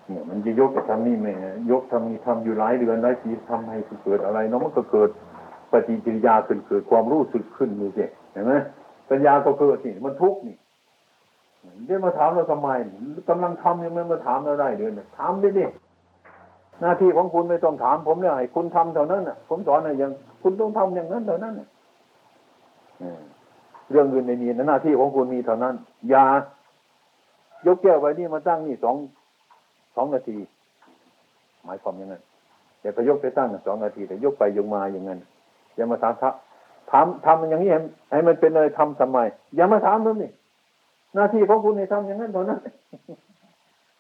[0.07, 1.31] เนี่ยมันจะยกทำนี่ไม่
[1.71, 5.09] ยกทำนี่ทำอยู่หลายเดือนหลายปีทำให้เกิดอะไรเนาะมันก็เกิด
[5.71, 8.53] ปฏิกิริยาขึ้นเกิดความรู้สึกขึ้นนี่สิเห็นไหม
[9.09, 10.55] ปัญญาก็เกิดนี่มันทุกข์นี่
[11.85, 12.69] เดี๋ยวมาถามเราทำไม
[13.29, 15.65] กำลังทำยังไม่มาถามเราได้เดือนยถามดิดิ
[16.81, 21.67] หน้าที่ของคุณไม่ต้องถามผมเลยให้คุณทำเท่านั้นน่ะ ผมสอนอะไรอย่าง คุณต้องทำอย่างนั้นเท่านั้นนะ
[23.91, 25.75] เรื่องอื่นไม่มีหน้าที่ของคุณมีเท่านั้น
[26.09, 26.25] อย่า
[27.65, 28.95] ยกแก้วไว้นี่มาตั้งนี่สอง
[29.95, 30.37] สองนาที
[31.65, 32.21] หมายความอย่างนั้น
[32.81, 35.19] อย่าไปยกไปตั้งสองนาที แต่ยกไปยกมาอย่างนั้น
[35.75, 36.29] อย่ามาถามทั
[36.91, 37.69] ถามทำอย่างนี้
[38.11, 39.19] ให้มันเป็นอะไรทำทำไม
[39.55, 40.31] อย่ามาถามผมนี่
[41.15, 42.59] หน้าที่ของคุณให้ทำอย่างนั้นเท่านั้น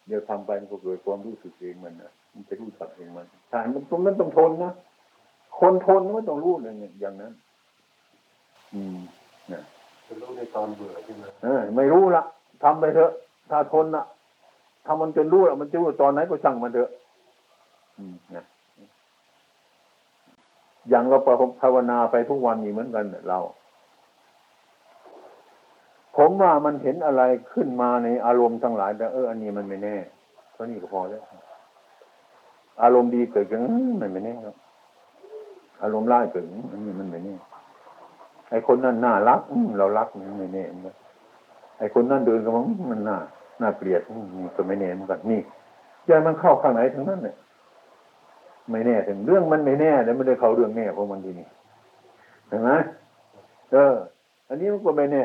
[0.07, 4.71] เดี๋ยวทำไปมันก็เกิดความรู้สึกเองมันนะมันจะรู้สักเองมันใช่มันตรงนั้นต้องทนนะ
[5.59, 7.33] คนทนมันต้องรู้เลยอย่างนั้น
[8.73, 8.97] อืม
[9.51, 9.61] นะ
[10.07, 12.23] จะรู้ในตอนเบื่อใช่ไหมเออไม่รู้ละ
[12.63, 13.11] ทำไปเถอะ
[13.49, 14.05] ถ้าทนนะ
[14.85, 16.89] ถ้ามันจนรู้ละมันจะรู้ตอนไหนก็สั่งมันเถอะ
[17.97, 18.45] อืมนะ
[20.89, 21.17] อย่างเรา
[21.61, 23.39] ภาวนาไปทุกวันนี้เหมือนกันเนี่ยเรา
[26.17, 29.95] ผมว่ามันเห็นอะไรขึ้นมาในอารมณ์ทั้งหลาย แต่เอออันนี้มันไม่แน่
[30.53, 31.23] เท่านี้ก็พอแล้ว
[32.81, 33.59] อารมณ์ดีเกิดขึ้น
[34.01, 34.55] มันไม่แน่ครับ
[35.83, 37.35] อารมณ์ร้ายเกิดอันนี้มันไม่แน่
[38.49, 39.41] ไอ้คนนั้นน่ารัก
[39.79, 40.63] เรารักมันไม่แน่
[41.79, 43.17] ไอ้คนนั้นเดินก็มองอื้อมันน่า
[43.61, 45.41] น่าเกลียดมันก็ไม่แน่เหมือนกันนี่
[46.09, 47.35] ยายมันเข้าข้างไหนทั้งนั้นเนี่ย
[48.71, 51.47] ไม่แน่ถึงเรื่องมันไม่แน่แต่ไม่ได้เข้าเรื่องแน่ของมันทีนี้
[52.47, 52.69] เห็นไหม
[53.71, 53.95] เออ
[54.49, 55.23] อันนี้มันก็ไม่แน่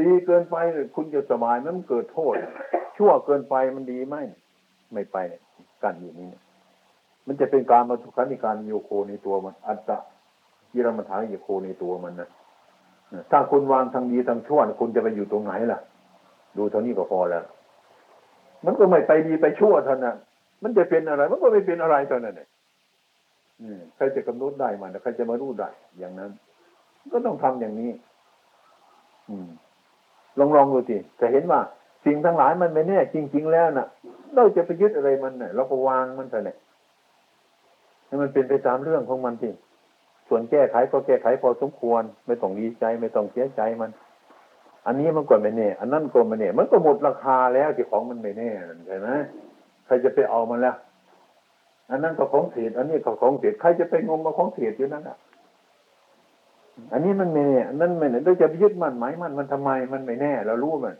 [0.00, 0.56] ดีเกินไป
[0.96, 2.34] คุณจะสบายมันเกิดโทษ
[2.96, 4.16] ชั่วเกินไปมันดีไหม
[4.92, 5.42] ไม่ไปเนี่ย
[5.82, 6.28] การอยู่นี้
[7.26, 9.98] มันจะเป็นการมาทุกขันิการโยโคในตัวมัน อัตตะ
[10.74, 12.28] ยิรมัฐาโยโคในตัวมันนะ
[13.30, 15.80] ถ้าคุณวางทางดีทางชั่วคุณจะไปอยู่ตรงไหนล่ะ
[16.56, 17.44] ดูเท่านี้ก็พอแล้ว
[18.64, 20.16] มันก็ไม่ไปดีไปชั่วเท่านั้น
[20.62, 22.48] มันจะเป็นอะไร มันก็ไม่เป็นอะไรเท่านั้นเอง
[23.96, 26.30] ใครจะกำหนดได้มันใครจะมารู้ได้อย่างนั้น
[27.12, 27.90] ก็ต้องทำอย่างนี้
[29.28, 29.48] อืม
[30.38, 31.60] ลองลองดูสิจะเห็นว่า
[32.04, 33.86] สิ่งทั้งหลายมันไม่แน่ จริง ๆ แล้วน่ะ
[34.34, 36.56] เราจะไปยึดอะไรมันเนี่ยเราก็วางมันไปเนี่ย
[38.06, 39.48] ให้มันเป็นไปตามเรื่องของมันสิ
[40.28, 43.90] ส่วนแก้ไขก็แก้ไขพอสมควร ไม่ต้องดีใจไม่ต้องเสียใจมัน
[44.86, 48.50] อันนี้มันก็ไม่แน่ อันนั้นก็ไม่แน่ มันก็หมดราคาแล้วที่ของมันไม่แน่
[48.86, 49.08] ใช่ไหม
[49.86, 50.76] ใครจะไปเอามันแล้ว
[51.90, 55.16] อันนั้นก็ของเสียอันนี้ก็ของเสียใครจะไปงมมาของเสียอยู่นั่นอะ
[56.92, 60.96] อันนี้มันไม่แน่นนั้นไม่แน่เราจะไปยึดมันหมายมันมันทำไม มันไม่แน่ เรารู้มัน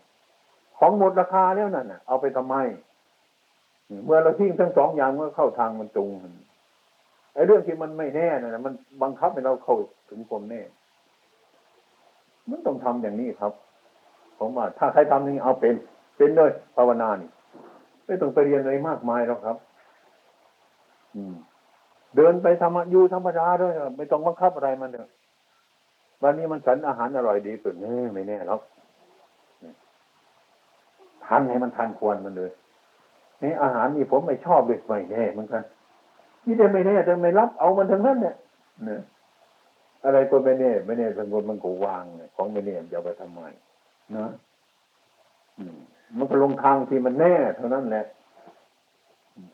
[0.79, 2.57] ของหมดราคาแล้วนั่นน่ะ เอาไปทำไม
[4.05, 6.09] เมื่อเราทิ้งทั้งสองอย่างเมื่อเข้าทางมันตรง
[7.35, 9.77] ไอ้เรื่องที่มันไม่แน่น่ะมันบังคับให้เราเข้า
[10.11, 10.61] ถึงความแน่
[12.51, 13.53] มันต้องทำอย่างนี้ครับ
[14.39, 15.75] ผมว่าถ้าใครทำย่างนี้เอาเป็น
[16.17, 17.31] เป็นเลยภาวนานี่
[18.07, 19.57] ไม่ต้องไปเรียนอะไรมากมายหรอกครับ
[21.15, 21.35] อืม
[22.17, 25.11] เดินไปธรรมอยู่ธรรมดาด้วยไม่ต้องบังคับอะไรมันเถอะ
[26.25, 28.61] วันนี้มันฉันอาหารอร่อยดีเกินเออไม่แน่หรอก
[31.27, 32.51] ทันให้มันทันควรมันเลย
[33.43, 35.63] นี่อาหารนี่ผมไม่ชอบเลยไม่แน่เหมือนกัน
[36.45, 38.35] นี่แต่ไม่แน่แต่ไม่รับเอามันทั้งนั้นเนี่ย
[38.89, 39.01] นี่ย
[40.05, 43.41] อะไรก็ไม่แน่ไม่แน่สงบมันก็วางเนี่ยของไม่แน่จะไปทำไม
[44.17, 44.27] นะ
[46.19, 48.07] มันก็ลงทางที่มันแน่เท่านั้นแหละ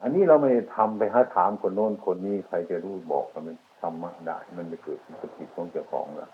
[0.03, 6.31] อันนี้เราไม่ทำไปหาถามคนโน้นคนนี้ใครจะรู้บอกมันธรรมะได้ มันไม่เกิดสติของเจ้าของแล้ว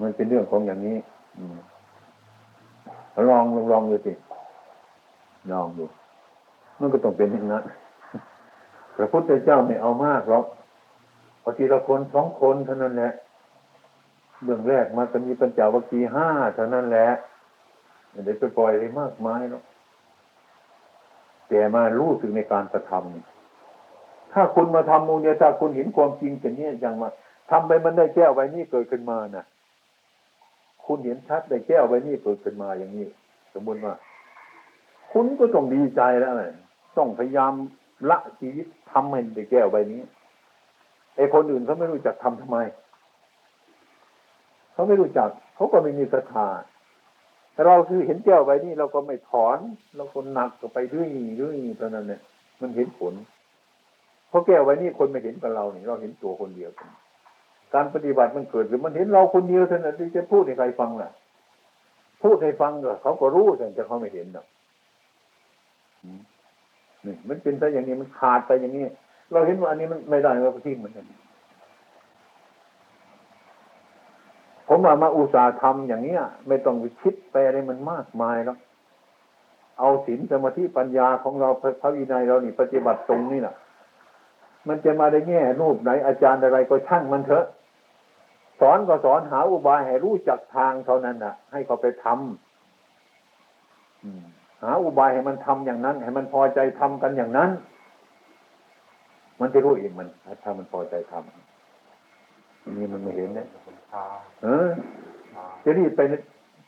[0.00, 0.96] มันเป็นเรื่องของอย่างนี้
[3.28, 4.12] ลองลองลองดูสิ
[5.52, 5.84] ลองดู
[6.78, 7.64] มันก็ต้องเป็นอย่างนั้น
[8.96, 10.44] พระพุทธเจ้าไม่เอามากหรอก
[11.42, 13.12] พอทีละคนสองคนเท่านั้นแหละ
[14.44, 17.08] เบื้องแรกมาก็มีปัญจวัคคีห้าเท่านั้นแหละ
[18.10, 19.62] ไม่ได้ไปปล่อยอะไรมากมายหรอก
[21.48, 27.08] แต่มารู้สึกในการกระทำถ้าคุณมาทำมูลเนี่ยถ้าคุณเห็นความจริงเป็นนี้อย่างมา
[27.50, 29.44] ทำไปมันได้แก้วใบนี้เกิดขึ้นมานะ่ะ
[30.88, 33.06] คุณเห็นชัดได้แก้วใบนี้เกิดขึ้นมาอย่างนี้
[33.54, 33.94] สมมติว่า
[35.12, 36.44] คุณก็ต้องดีใจแล้วไง
[36.98, 37.52] ต้องพยายาม
[38.10, 40.00] ละชีวิตทำให้ได้แก้วใบนี้
[41.16, 42.58] ไอ้คนอื่นเขาไม่รู้จักทำทำไม
[44.72, 46.48] เขาไม่รู้จักเขาก็ไม่มีศรัทธา
[47.52, 49.58] แต่เราคือเห็นแก้วใบนี้เราก็ไม่ถอน
[49.96, 52.20] เราคนหนักก็ไปเรื่อยเรื่อยเท่านั้นเนี่ย
[52.60, 53.14] มันเห็นผล
[54.28, 56.90] เพราะแก้วใบนี้คนไม่เห็นกับเราเนี่ยเราเห็นตัวคนเดียวกัน
[57.74, 61.10] การปฏิบัติมันเกิดหรือมันเห็นเราคนเดียวเท่านั้นที่จะพูดให้ใครฟังล่ะ
[62.22, 64.46] พูดให้ฟังก็เขาก็รู้แต่เขาไม่เห็นหรอก
[67.06, 68.84] นี่มันเป็นไปอย่างนี้มันขาดไปอย่างนี้
[69.32, 71.06] เราเห็นว่าอันนี้มันไม่ได้เราก็ทิ้งเหมือนกัน
[74.68, 78.58] ผมว่ามาอุตสาห์ทำอย่างเนี้ย ไม่ต้องไปคิดไปอะไรมันมากมายแล้ว
[79.78, 81.48] เอาศีลสมาธิปัญญาของเรา
[81.80, 83.54] พระวินัยเรานี่ปฏิบัติตรงนี่น่ะ
[84.68, 87.46] มันจะมาได้แง่รูปไหนอาจารย์อะไรก็ช่างมันเถอะ
[88.60, 92.06] สอนก็สอนหาอุบายให้รู้จักทางเท่านั้นน่ะ ให้เขาไปท
[94.04, 94.22] อืม
[94.62, 97.50] หาอุบายให้มันทำอย่างนั้น ให้มันพอใจทำกันอย่างนั้น
[99.40, 100.08] มันจะรู้เองมัน
[100.42, 104.04] ถ้ามันพอใจทำอันนี้มันไม่เห็นเนี่ยมันช้า
[104.44, 104.68] เออ
[105.64, 106.00] จะรีบไป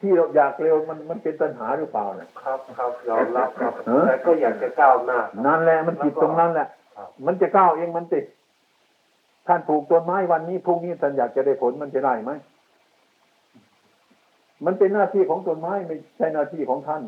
[0.00, 8.24] ที่เราอยากเร็วมันมันเป็นปัญหาหรือเปล่าเนี่ยครับครับยอมรับครับเออแต่ก็อยากจะก้าวหน้าครับนั่นแหละมันผิดตรงนั้นแหละครับมันจะก้าวเองมันติด
[9.46, 12.30] ท่านปลูกต้นไม้วันนี้พรุ่งนี้ท่านอยากจะได้ผลมันจะได้ไหม
[14.66, 17.02] มันเป็นหน้าที่ของต้นไม้ไม่ใช่หน้าที่ของท่าน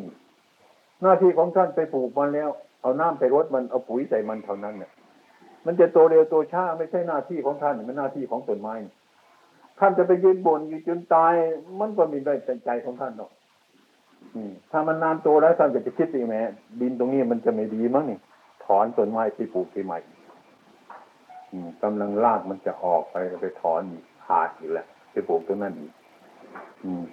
[1.03, 2.51] หน้าที่ของท่านไปปลูกมันแล้ว
[2.83, 4.91] เอาน้ำไปรดมันเอาปุ๋ยใส่มันเท่านั้นเนี่ย
[5.67, 8.75] มันจะโตเร็วโตช้าไม่ใช่หน้าที่ของท่านมันหน้าที่ของต้นไม้
[9.79, 11.35] ท่านจะไปยืนบนอยู่จนตาย
[11.81, 13.31] มันก็มีได้ใจของท่านหรอก
[14.71, 16.35] ถ้ามันนานโตแล้วท่านจะไปคิดอีกแหม
[16.81, 18.19] ดินตรงนี้มันจะไม่ดีมั้งนี่
[18.65, 19.99] ถอนต้นไม้ที่ปลูกที่ใหม่
[21.83, 25.93] กำลังรากมันจะออกไปไปถอนอีกขาดอีกแล้วไปปลูกตรงนั้นอีก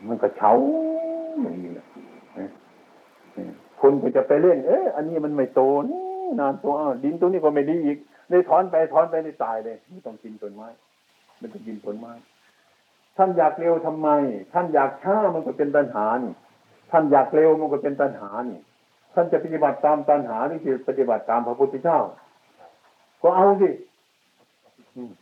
[0.08, 0.52] มันก็เฉา
[1.42, 1.86] อย่างนี้แหละ
[2.38, 2.50] นะ
[3.36, 6.04] อืมคนก็จะไปเล่น เอ๊ะอันนี้มันไม่โตนี่
[6.40, 7.98] นานตัวอ้าวดินตัวนี้ก็ไม่ดีอีก
[8.30, 10.68] เลยถอนไปถอนไปได้ตายเลยไม่ต้องกินต้นไม้
[11.38, 12.14] ไม่ต้องกินผลไม้
[13.18, 14.10] ท่านอยากเร็วทำไม
[14.54, 16.34] ท่านอยากช้ามันก็เป็นตัณหานี่
[16.92, 18.60] ท่านอยากเร็วมันก็เป็นตัณหานี่
[19.14, 22.00] ท่านจะปฏิบัติตามตัณหาหรือจะปฏิบัติตามพระพุทธเจ้า
[23.22, 23.70] ก็เอาสิ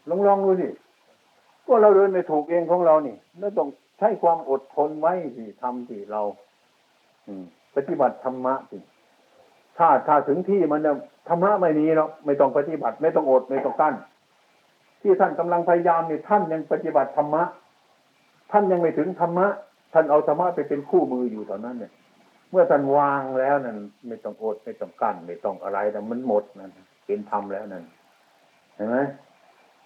[0.09, 0.69] ลองลองดูสิ
[1.67, 6.21] ก็เราเดินไม่ถูกเองของเรานี่แล้วต้องใช้ความอดทนไว้สิทำสิเรา
[7.27, 7.43] อืม
[7.75, 8.77] ปฏิบัติธรรมะสิ
[9.77, 10.81] ถ้าถ้าถึงที่มัน
[11.29, 13.95] ธรรมะไม่มีหรอกไม่ต้องปฏิบัติ ไม่ต้องอดไม่ต้องกั้น
[15.01, 17.43] ที่ท่านกำลังพยายามเนี่ยท่านยังปฏิบัติธรรมะ
[18.51, 19.47] ท่านยังไม่ถึงธรรมะ
[19.93, 21.91] ท่านเอาธรรมะไปเป็นคู่มืออยู่ตอนนั้นเนี่ย
[22.51, 26.71] เมื่อท่านวางแล้วนั่นไม่ต้องอดไม่ต้องกั้นไม่ต้องอะไรแต่มันหมดนั่น
[27.05, 27.83] เป็นธรรมแล้วนั่น
[28.75, 28.97] เห็นไหม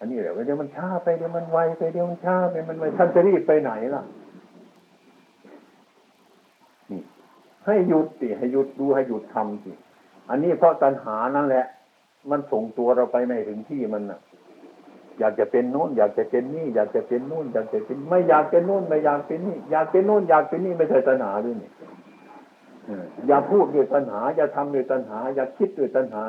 [0.01, 4.01] อันนี้เดี๋ยวเดี๋ยวมันช้าไปเดี๋ยวมันไวไปเดี๋ยวมันช้าไปมันไวท่านจะรีบไปไหนล่ะ
[6.91, 7.01] นี่
[7.65, 9.71] ให้หยุดสิให้หยุดดูให้หยุดทำสิ
[10.29, 11.65] อันนี้เพราะตัณหานั่นแหละ
[12.31, 14.19] มันส่งตัวเราไปไม่ถึงที่มันน่ะ
[15.19, 21.69] อยากจะเป็นโน้น อยากจะเป็นนี่ อยากจะเป็นโน้น อยากจะเป็นไม่อยากเป็นโน้นไม่อยากเป็นนี่ อยากเป็นโน้นอยากเป็นนี่ไม่ใช่ตัณหาด้วยนี่
[23.27, 26.25] อย่าพูดด้วยตัณหา อย่าทำด้วยตัณหา อย่าคิดด้วยตัณหา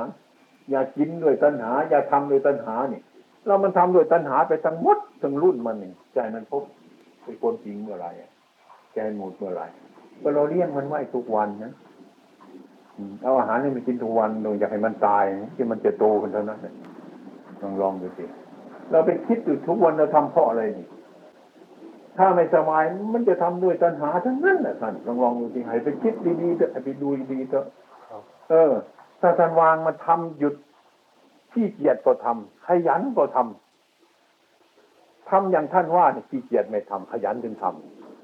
[0.71, 3.01] อย่ากินด้วยตัณหา อย่าทำด้วยตัณหานี่
[3.47, 6.63] เรามันทำด้วยตัณหาไปทั้งหมดทั้งรุ่นมันนี่ใจมันพบ
[7.23, 8.31] เป็นคนจริงเมื่อไหรอะ
[8.95, 9.63] ใจหมดเมื่อไหร
[10.23, 11.73] ก็เราเลี้ยงมันไว้ทุกวันนะ
[12.97, 15.25] อืมเอาอาหารให้มันกินทุกวันโดยอยากให้มันตาย
[15.55, 16.75] ที่มันจะโตขึ้นเท่านั้นเนี่ย
[17.61, 18.25] ลองลองดูสิ
[18.91, 20.89] เราไปคิดอยู่ทุกวันเราทำเพราะอะไรนี่
[22.19, 22.83] ถ้าไม่สบาย
[23.15, 27.67] มันจะทำด้วยตัณหาทั้งนั้นแหละท่านลองลองดูสิให้ไปคิดดีๆเถอะให้ไปดูดีๆเถอะ
[28.11, 28.73] ครับเออ
[29.21, 30.55] ถ้าท่านวางมาทำหยุด
[31.53, 37.65] ขี้เกียจก็ทำขยันก็ทำทำอย่างท่านว่าเนี่ยขี้เกียจไม่ทำขยันถึงท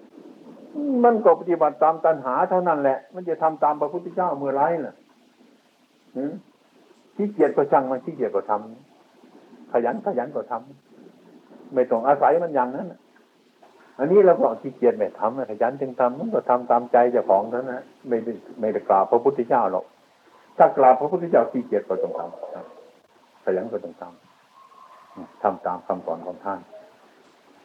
[0.02, 4.94] ำมันก็ปฏิบัติตามตัณหาเท่านั้นแหละ มันจะทำตามพระพุทธเจ้าเมื่อไรล่ะ
[7.16, 12.86] ขี้เกียจก็ช่างมันขี้เกียจก็ทำขยันขยันก็ทำไม่ต้องอาศัยมันอย่างนั้น
[13.98, 19.84] อันนี้เราก็ขี้เกียจไม่ทำขยันจึงทำมันก็ทำตามใจเจ้าของเท่านั้นไม่ได้ไม่ได้กราบพระพุทธเจ้าหรอก
[20.58, 22.77] ถ้ากราบพระพุทธเจ้าขี้เกียจก็ต้องทำ
[23.48, 26.60] ขยันก็ต้องทำทำตามคำสอนของท่าน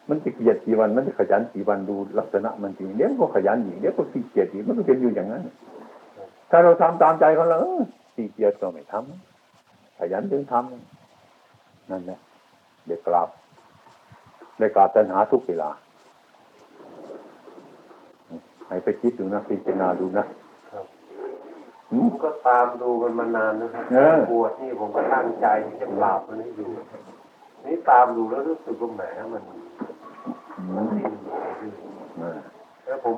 [0.09, 5.41] มันจะเกียจกี่วัน มันจะขยันกี่วันดูลักษณะมันจริงเดี๋ยวก็ขยันอีกเดี๋ยวก็ขี้เกียจอีกมันก็เป็นอยู่อย่างนั้น
[6.49, 7.81] ถ้าเราทำตามใจของเราเออ
[8.15, 12.19] ขี้เกียจก็ไม่ทำขยันถึงทำนั่นแหละ
[12.85, 13.29] เดี๋ยวกราบ
[14.57, 15.69] ได้กราบตัณหาทุกเวลา
[18.67, 20.25] ให้ไปคิดดูนะพิจารณาดูนะ
[22.23, 26.69] ก็ตามดูมันมานานนะครับเออบวชนี่ผมก็ตั้งใจที่จะปราบมันให้อยู่
[27.65, 29.03] นี่ตามดูแล้วรู้สึกว่าแหม
[29.33, 29.43] มัน
[30.75, 31.13] มันดิ้น
[32.21, 32.39] อ่า
[32.85, 33.15] แล้วผม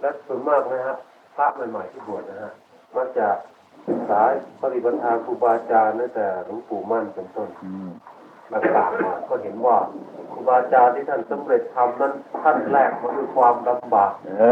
[0.00, 0.96] และส่วนมากนะฮะ
[1.36, 2.52] พระใหม่ๆที่บวชนะฮะ
[2.96, 3.26] มักจะ
[3.88, 4.20] ศึกษา
[4.62, 7.90] ปฏิบัติทางครูบาอาจารย์ตั้งแต่หลวงปู่มั่นเป็นต้นอืม
[8.52, 9.76] ต่างๆมาก็เห็นว่า
[10.32, 14.44] ครูบาอาจารย์ที่ท่านสำเร็จทำนั้นท่านแรกมาด้วยความลำบากเอ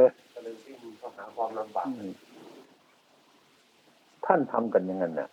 [0.00, 0.02] อ
[0.34, 1.88] ก็เลยวิ่งเข้าหาความลำบาก
[4.28, 5.28] ท่านทำกันอย่างนั้นน่ะ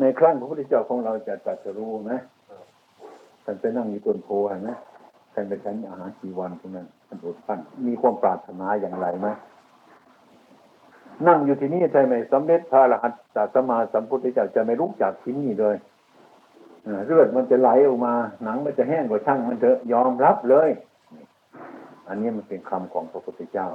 [0.00, 2.12] ในครั้งพระพุทธเจ้าของเราจะตรัสรู้ไหม
[3.44, 4.70] ท่านไปนั่งอยู่ต้นโพนไหม
[5.34, 9.28] ท่านไปฉันอาหารกี่วันตรงนั้นท่านอดกั้นมีความปรารถนาอย่างไรไหม
[11.26, 15.76] นั่งอยู่ที่นี่ใช่ไหมสำเร็จพระรหันตสัมมาสัมพุทธเจ้าจะไม่ลุกจากที่นี่เลย
[16.84, 20.70] เออเลือดมันจะไหลออกมา หนังมันจะแห้งกว่าช่างมันเถอะยอมรับเลย
[22.08, 23.68] อันนี้มันเป็นคำของพระพุทธเจ้า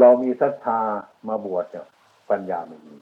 [0.00, 0.80] เรามีศรัทธา
[1.28, 1.86] มาบวชเนี่ย
[2.30, 2.94] ปัญญาไม่มี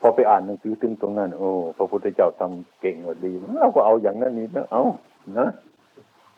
[0.00, 4.82] พอไปอ่านหนังสือถึงตรงนั้นโอ้พระพุทธเจ้าทำเก่งกว่าดีเราก็เอาอย่างนั้นนี่นะเอา
[5.38, 5.48] นะ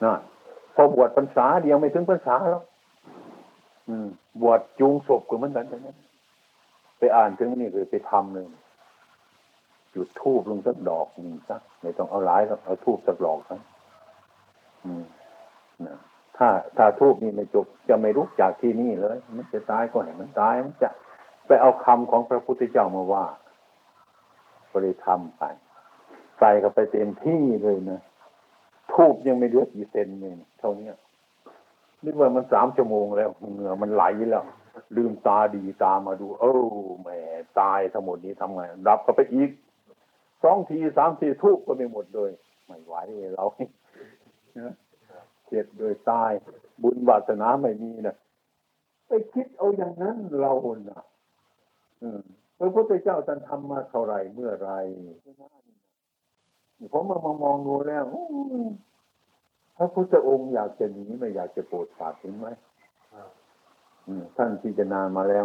[0.04, 0.12] นะ
[0.74, 2.62] พอบวชพรรษาเดียวไม่ถึงพรรษาแล้ว
[3.88, 4.06] อืม
[4.40, 5.88] บวชจูงศพก็เหมือนกันใช่ไหม
[6.98, 8.46] ไปอ่านถึงนี่คือไปทำเลย
[9.94, 13.60] จุดทูบลงสักดอกหนึ่งสักไม่ต้องเอาหลายเอาทูบสักดอกครับ
[14.84, 15.04] อืม
[15.86, 15.96] นะ
[16.36, 20.90] ถ้าถ้าทูบนี่ไม่จบจะไม่รู้จากที่นี่เลย มันจะตายก็ให้มันตายมันจะ
[21.50, 23.24] ไปเอาคำของพระพุทธเจ้ามาว่า
[24.70, 25.42] ก็เลยทำไป
[26.38, 28.00] ใส่ก็ไปเต็มที่เลยนะ
[28.92, 30.90] ทูบยังไม่เลือกี่เซนเลยเท่านี้
[32.04, 34.44] นึกว่ามันสามชั่วโมงแล้วเหงื่อมันไหลแล้ว
[34.96, 36.44] ลืมตาดีตามาดู เอ
[36.84, 37.08] อแหม
[37.60, 39.50] ตายทั้งหมดนี้ทำไงดับก็ไปอีก
[40.42, 42.30] สองทีสามทีทุกก็ไม่หมดเลย
[42.66, 42.94] ไม่ไหว
[43.34, 43.44] เรา
[45.48, 46.32] เจ็บโดยตาย
[46.82, 48.16] บุญวาสนาไม่มีนะ
[49.06, 50.52] ไปคิดเอาอย่างนั้นเรา
[50.90, 51.00] น่ะ
[52.58, 54.70] พระพุทธเจ้าท่านทำมาเท่าไรเมื่อไร
[56.92, 58.04] ผมมามามองดูแล้ว
[59.76, 62.48] พระพุทธองค์อยากจะหนีไม่อยากจะโปรดสัตว์เห็นไหม
[64.36, 65.40] ท่านพิจารณามาแล้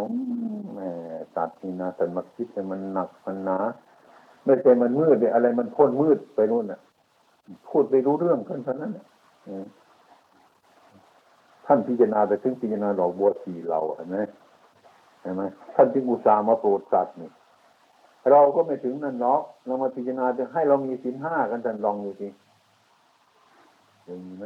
[0.74, 0.80] แหม
[1.34, 3.58] สัตว์นี่นะแต่มาคิดแต่มันหนักมันหนา
[4.44, 6.80] ไม่ใช่มันมืดเลยอะไรมันพ่นมืดไปนู่นน่ะ
[7.68, 8.92] พูดไปรู้เรื่องกันเท่านั้น
[11.66, 14.16] ท่านพิจารณาไปถึงพิจารณาดอกบัวสีเราเห็นไหม
[15.26, 17.30] เห็นไหมท่านจึงอุตส่าห์มาโปรดสัตว์นี่
[18.30, 22.28] เราก็ไม่ถึงนั่นเนาะเรามาพิจารณาจะให้เรามีสินห้ากันท่านลองดูสิ
[24.04, 24.44] อย่างนี้ไหม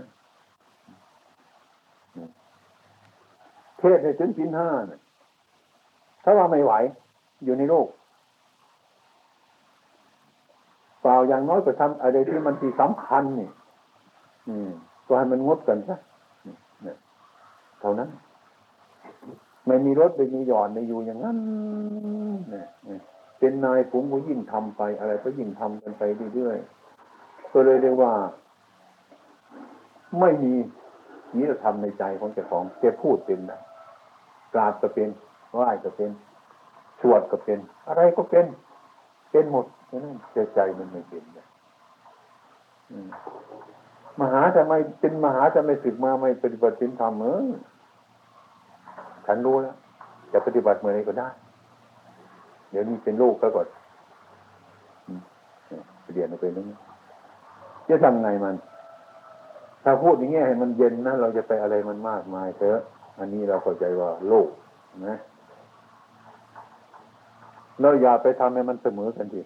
[3.78, 5.00] เทศในถึงสินห้าเนี่ย
[6.24, 6.72] ถ้าว่าไม่ไหว
[7.44, 7.86] อยู่ในโลก
[11.02, 13.48] เปล่าอย่างน้อยก็ทำอะไรที่มันที่สำคัญนี่
[14.48, 14.70] อืม
[15.06, 15.96] ก็ให้มันงดกันซะ
[17.80, 18.08] เท่านั้น
[19.70, 21.37] ไม่มีรถไม่มีหย่อนไม่อยู่อย่างนั้น
[22.50, 22.66] เนี่ย
[23.38, 26.02] เป็นนายผมก็ยิ่งทำไป อะไรก็ยิ่งทำกันไป
[26.35, 28.12] เรื่อยๆก็เลยเรียกว่า
[30.20, 30.52] ไม่มี
[31.37, 33.61] นิรธรรมในใจของเจ้าของจะพูดเป็นนะ
[34.54, 35.09] กราบก็เป็น
[35.54, 36.11] ไหว้ก็เป็น
[37.00, 38.46] สวดก็เป็น อะไรก็เป็น
[39.30, 40.16] เป็นหมดนั่น
[40.54, 41.46] ใจมันไม่เป็นเลย
[44.20, 47.50] มหาจะไม่เป็นมหาจะไม่ศึกมาไม่ปฏิบัติธรรมเออ
[49.32, 49.76] ฉันรู้แล้ว
[50.32, 51.28] จะปฏิบัติเมื่อไรก็ได้
[52.70, 53.66] เดี๋ยวนี้เป็นลูกก็ก่อน
[56.12, 56.66] เรียนไปนึง
[57.88, 58.54] จะทำไงมัน
[59.84, 62.80] ถ้าพูดอย่างเงี้ยให้มันเย็นนะเราจะไปอะไรมันมากมายเถอะ
[63.18, 64.48] อันนี้เราเข้าใจว่าโลก
[65.06, 65.16] นะ
[67.80, 69.40] เราอย่าไปทำให้มันเสมอกันที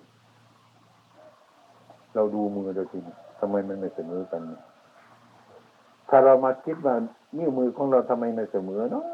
[2.15, 2.99] เราดูมือเราที
[3.41, 4.43] ทำไมมันไม่เสมอกัน
[6.09, 6.95] ถ้าเรามาคิดว่า
[7.37, 9.05] นิ้วมือของเราทำไมไม่เสมอเนาะ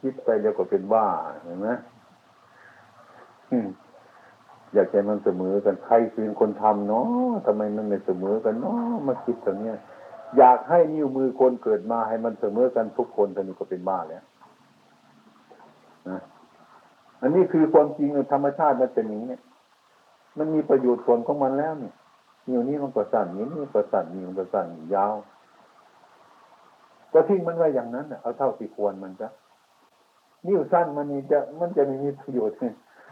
[0.00, 1.06] คิดไปแล้วก็เป็นบ้า
[1.44, 1.68] เห็นไหม
[4.72, 9.76] อยากให้มันเสมอกันใครเป็นคนทำเนาะทำไมมันไม่เสมอกันเนาะมาคิดตรงเนี้ย
[10.38, 14.22] อยากให้นิ้วมือคนเกิดมาให้มันเสมอกันทุกคนตอนนี้ก็เป็นบ้าแล้ว
[16.08, 16.20] นะ
[17.22, 19.34] อันนี้คือความจริงธรรมชาติมันเป็นอย่างนี้
[20.38, 21.94] มันมีประโยชน์ส่วนของมันแล้วเนี่ย
[22.48, 25.14] นิ้วนี้มันก็สั่นนิ้วนี้ก็สั่นนิ้วมันก็สั่นยาว
[27.12, 29.28] ก็ทิ้งมันไว้อย่างนั้นเอาเท่าที่ควรมันจะ
[30.46, 32.56] นิ้วสั้นมันนี่จะมันจะไม่มีประโยชน์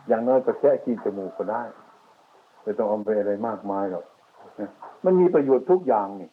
[0.08, 1.62] อย่างน้อยก็แค่ขีดจมูกก็ได้
[2.62, 4.04] ไม่ต้องเอาไปอะไรมากมายหรอก
[5.04, 6.30] มันมีประโยชน์ทุกอย่างนี่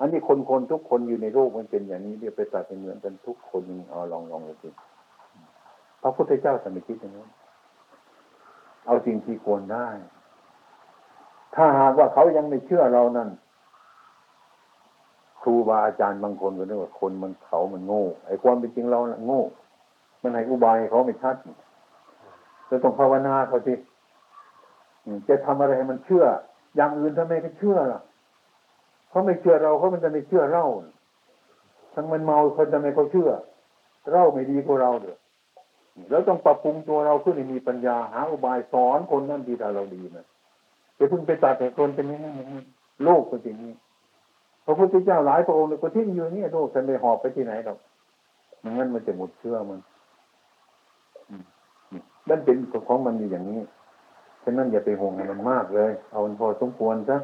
[0.00, 4.68] อันนี้คนคนทุกคนอยู่ในโลกมันเป็นอย่างนี้เรียกไปตัดเป็นเหมือนกันทุกคนเอาลองลองดูสิ
[6.02, 7.28] พระพุทธเจ้าท่านไม่คิดอย่างนั้น
[8.86, 9.88] เอาสิ่งที่ควรได้
[11.54, 13.28] ถ้าหากว่าเขายังไม่เชื่อเรานั่น
[15.42, 19.42] ครูบาอาจารย์บางคนก็เรียกว่าคนมันเขามันโง่ไอ้ความเป็นจริงเราโง่
[20.22, 21.36] มันให้อุบายเขาไม่ชัด
[22.70, 23.74] จะต้องภาวนาเขาสิ
[25.28, 26.24] จะทำอะไรให้มันเชื่อ
[26.76, 28.00] อย่างอื่นทำไมก็เชื่อล่ะ
[29.08, 30.64] เขาไม่เชื่อเราเขามันจะไม่เชื่อเรา
[31.94, 33.30] ทั้งมันเมาเขาจะไม่เขาเชื่อ
[34.12, 35.16] เราไม่ดีกว่าเราเด้อ
[36.10, 40.26] แล้วต้องปรับปรุงตัวเราขึ้นให้มีปัญญาหาอุบายสอนคนนั่นดีถ้าเราดีนะ
[40.98, 42.32] จะเพิ่งไปตัดแต่คนเป็นอย่างนี้
[43.04, 43.74] โลกเป็นอย่างนี้
[44.64, 47.78] พระพุทธเจ้าหลายพระองค์เลยก็ทิ้งอยู่นี่โลกจะไปหอบไปที่ไหนหรอก
[48.62, 49.80] มันงั้นมันจะหมดเชื่อมัน
[52.28, 52.56] นั่นเป็น
[52.88, 53.60] ของมันอยู่อย่างนี้
[54.42, 57.16] ฉะนั้นอย่าไปห่วงมันมากเลย เอาพอสมควรซะ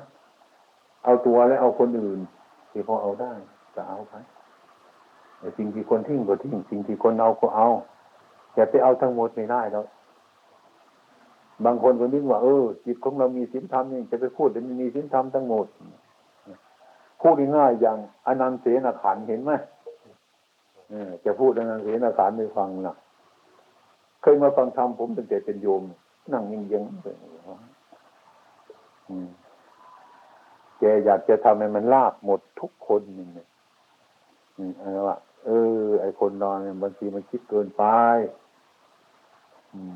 [1.05, 2.19] เอาตัวแล้วเอาคนอื่น
[2.71, 3.33] ที่พอเอาได้
[3.75, 4.15] จะเอาไป
[5.39, 7.69] แต่สิ่งที่คนทิ้งก็ทิ้งสิ่งที่คนเอาก็เอา
[8.55, 9.85] อย่าไปเอาทั้งหมดไม่ได้แล้ว
[11.65, 15.67] บางคนก็นึกว่าเออจิตของเรามีสินธรรมนี่จะไปพูดแต่มีสินธรรมทั้งหมด
[17.21, 19.53] พูดง่ายอย่างอนันตเสนาขันเห็นไหม
[21.25, 22.97] จะพูดอนันตเสนาขันไปฟังนะ
[24.27, 25.83] เคยมาฟังธรรมผมตั้งแต่เป็นโยม
[26.33, 27.17] นั่งยิงยังเลย
[30.79, 33.49] แกอยากจะทำให้มันลาบหมดทุกคนนี่เนี่ย
[34.81, 35.51] อะไรวะเอ
[35.81, 37.85] อ ไอคนนอนเนี่ยบางทีมันคิดเกินไป
[39.73, 39.95] อืม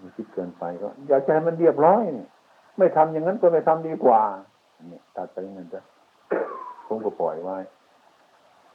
[0.00, 2.28] มันคิดเกินไปก็ อยากจะให้มันเรียบร้อยเนี่ย
[2.78, 4.22] ไม่ทำอย่างนั้นก็ไม่ทำดีกว่า
[4.88, 5.82] เนี่ยตัดไปอย่างนั้นจ้ะ
[6.86, 7.56] ผมก็ปล่อยไว้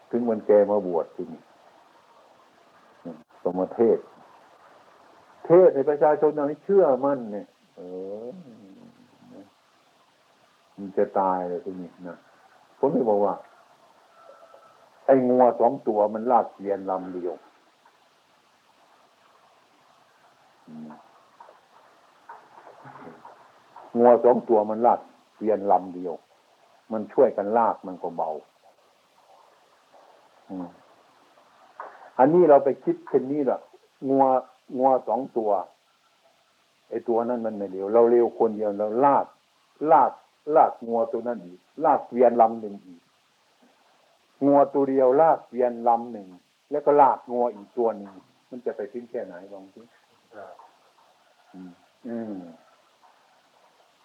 [0.09, 1.41] ถึงวันแกมาบวชที่นี่
[3.43, 3.99] สมเทศ
[5.45, 7.81] เทศในประชาชนอย่านี้เชื่อมั่นเนี่ย เอ
[8.23, 8.25] อ
[10.77, 12.17] มันจะตายเลยทีนี้นะ
[12.79, 13.35] ผมไม่บอกว่า
[15.05, 17.33] ไอ้งัวสองตัวมันลากเกียนลำเดียว
[23.97, 24.99] งัวสองตัวมันลาก
[25.35, 26.13] เกียนลำเดียว
[26.91, 28.29] มันช่วยกันลากมันก็เบา
[32.19, 33.59] อันนี้เราไปคิดเช่นนี้แหละ
[34.09, 34.23] งัว
[34.77, 35.51] งัวสองตัว
[36.89, 39.25] ไอ้ตัวนั้นมันไม่เร็วเราเร็วคนเดียวเราลาก
[39.91, 40.11] ลาก
[40.55, 43.01] ลากงัวตัวนั้นอีกลากเวียนลำหนึ่งอีก
[44.45, 46.27] งัวตัวเดียวลากเวียนลำหนึ่ง
[46.71, 48.11] แล้วก็ลากงัวอีกตัวหนึ่ง
[48.49, 49.81] มันจะไปถึงแค่ไหนลองสิ
[52.07, 52.35] อืม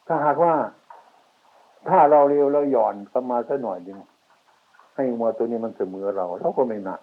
[0.07, 0.55] ถ้าหากว่า
[1.89, 3.99] ถ้าเราเร็วเราหย่อนเข้ามาสักหน่อยหนึ่ง
[4.95, 7.01] ให้งัวตัวนี้มันเสมอเราเราก็ไม่หนัก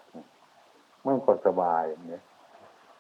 [1.06, 2.24] มันก็สบายเนี่ย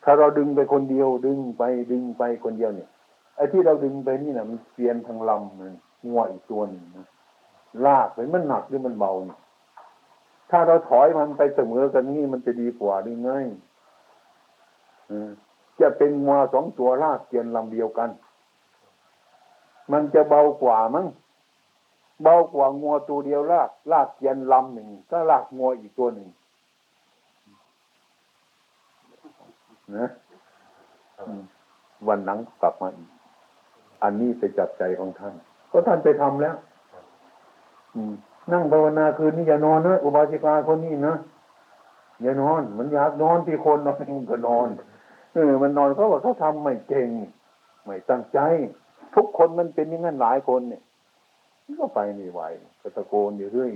[0.06, 2.89] ถ้าเราดึงไปคนเดียว ดึงไปดึงไปคนเดียวเนี่ย
[3.36, 5.74] ไอ้ที่เราดึงไปนี่นะมันเปลี่ยนทางลำมัน
[6.08, 7.08] งัวอีกตัวหนึ่งนะ
[7.86, 9.12] ลากไปมันหนักหรือมันเบา
[10.51, 13.30] ถ้าเราถอยมันไปเสมอกันนี่มันจะดีกว่าหรือไง
[15.80, 18.10] จะเป็นงัวสองตัวลากเกียนลำเดียวกัน
[19.91, 21.08] มันจะเบากว่ามั้ง
[22.24, 26.30] เบากว่างัวตัวเดียวลาก ลากเกียนลำหนึ่งก็ลากงัวอีกตัวหนึ่ง
[29.97, 30.07] นะ
[32.07, 33.09] วันนั้นกลับมาอีก
[34.03, 35.33] อันนี้ไปจับใจของท่าน
[35.71, 36.55] ก็ท่านไปทำแล้ว
[37.95, 38.13] อืม
[38.51, 41.15] นั่งภาวนาคืนนี้อย่านอนนะอุบาสิกาคนนี้นะ
[42.21, 43.95] อย่านอน มันอยากนอนที่คนนอน
[44.29, 44.67] ก็นอน
[45.33, 47.09] เออมันนอนเขาบอกเขาทำไม่เก่ง
[47.86, 48.39] ไม่ตั้งใจ
[49.15, 50.81] ทุกคนมันเป็นอย่างนั้นหลายคนเนี่ย
[51.79, 52.41] ก็ไปไม่ไหว
[52.81, 53.71] ก็ตะโกนอยู่เรื่อย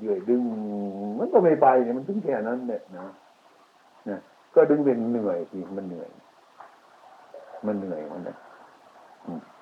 [0.00, 0.42] เรื่อยดึง
[1.18, 3.06] มันก็ไม่ไปเนี่ยมันถึงแค่นั้นเนี่ยนะ
[4.54, 6.10] ก็ดึงเป็นเหนื่อยสิมันเหนื่อย
[7.66, 8.36] มันเหนื่อยมันเนี่ย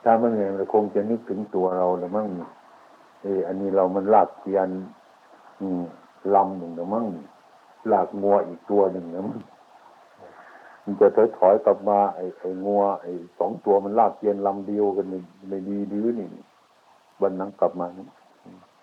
[0.05, 2.27] ถ้ามันเหนื่อยมันคงจะนึกถึงตัวเราแล้วมั่ง
[3.23, 4.69] เอออันนี้เรามันลากเกียน
[6.35, 7.07] ลำหนึ่งแล้วมั่ง
[7.93, 9.41] ลากงัวอีกตัวหนึ่งแล้วมั่ง
[10.85, 15.07] มันจะถอยถอยกลับมาไอ้ไอ้งัวไอ้สองตัวมันลากเกียนลำเดียวกัน
[15.49, 16.29] ไม่ดีดื้อนี่
[17.23, 17.87] วันนั้นกลับมา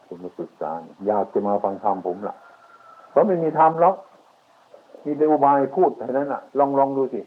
[0.05, 0.72] ผมมาศึกษา
[1.07, 2.36] อยากจะมาฟังธรรมผมล่ะ
[3.10, 3.93] เพราะไม่มีธรรมแล้ว
[5.05, 7.21] มีแต่อุบายพูดเท่านั้นล่ะ ลองลองดูสิ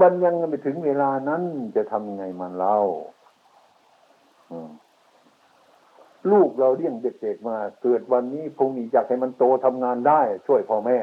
[0.00, 1.42] มันยังไม่ถึงเวลานั้น
[1.76, 2.78] จะทำยังไงมันเล่า
[6.30, 10.98] ลูกเราเลี้ยงเด็กๆมา เกิดวันนี้พงนี้อยากให้มันโตทำงานได้ ช่วยพ่อแม่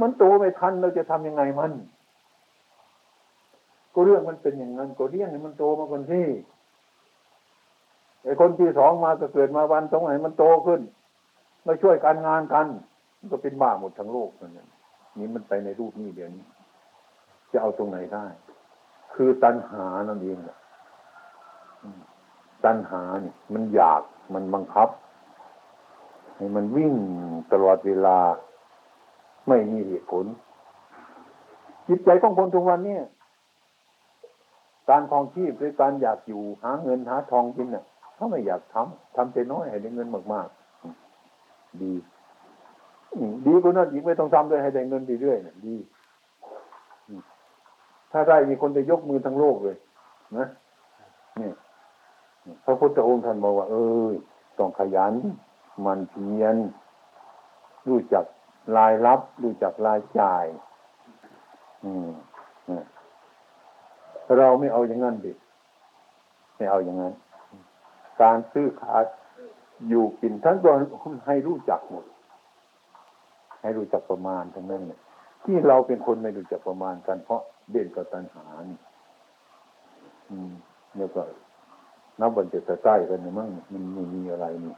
[0.00, 1.72] มันโตไม่ทันเราจะทำยังไงมัน
[3.94, 6.28] ก็เรื่องมันเป็นอย่างนั้น ก็เลี้ยงให้มันโตมาคนที่
[8.24, 10.80] ไอ้คนที่สองมาก็เกิดมาวันสองไหนมันโตขึ้น
[11.66, 12.66] มาช่วยการงานกัน
[13.32, 14.52] ก็เป็นบ้าหมดทั้งโลกนั่น
[15.18, 16.44] นี่มันไปในรูปนี้เดี๋ยวนี้
[17.52, 18.26] จะเอาตรงไหนได้
[19.14, 20.58] คือตัณหานั่นเองแหละ
[22.64, 24.02] ตัณหาเนี่ยมันอยาก
[24.34, 24.88] มันบังคับ
[26.36, 26.94] ให้มันวิ่ง
[27.52, 28.18] ตลอดเวลา
[29.48, 30.24] ไม่มีเหตุผล
[31.88, 33.04] จิตใจของคนทุกวันเนี่ย
[34.90, 41.92] การทองชีพหรือการอยากอยู่หาเงินหาทองกินเนี่ยเขาไม่อยากทำทำแต่น้อยให้ได้เงินมากๆ ดี
[43.46, 45.76] ดีกว่านั้นอีกไม่ต้องทำด้วยให้ได้เงินเรื่อยๆเนี่ยดี
[48.12, 49.76] ถ้าได้มีคนจะยกมือทั้งโลกเลย
[50.38, 50.46] นะ
[51.40, 51.50] นี่
[52.64, 53.74] พระพุทธองค์ท่านบอกว่า เอ
[54.06, 54.08] อ
[54.58, 55.14] ต้องขยัน
[55.86, 56.56] มันเพียร
[57.88, 58.24] รู้จัก
[58.76, 60.44] รายรับ รู้จักรายจ่าย
[61.84, 62.08] อืม
[64.38, 65.32] เราไม่เอาอย่างนั้นดิ
[66.56, 67.12] ไม่เอาอย่างนั้น
[68.22, 69.04] การซื้อขาด
[69.88, 70.72] อยู่กินทั้งตัว
[71.26, 72.04] ให้รู้จักหมด
[73.64, 75.00] ให้รู้จักประมาณทั้งนั้นเนี่ย
[75.44, 78.78] ที่เราเป็นคนไม่รู้จักประมาณกัน เพราะเด่นกับตัณหานี่
[80.30, 80.52] อืม
[80.96, 81.22] แล้วก็
[82.20, 84.74] นับวันจะจะใกล้กันมั้งมันไม่มีอะไรนี่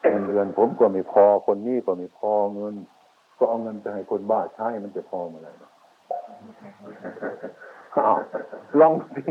[0.00, 2.74] เงินเดือนผมก็ไม่พอคนนี้ก็ไม่พอเงิน
[3.38, 5.48] ก็เอาเงินไปให้คนบ้าใช้มันจะพอเมื่อไร
[7.96, 8.18] อ้าว
[8.80, 9.22] ลองสิ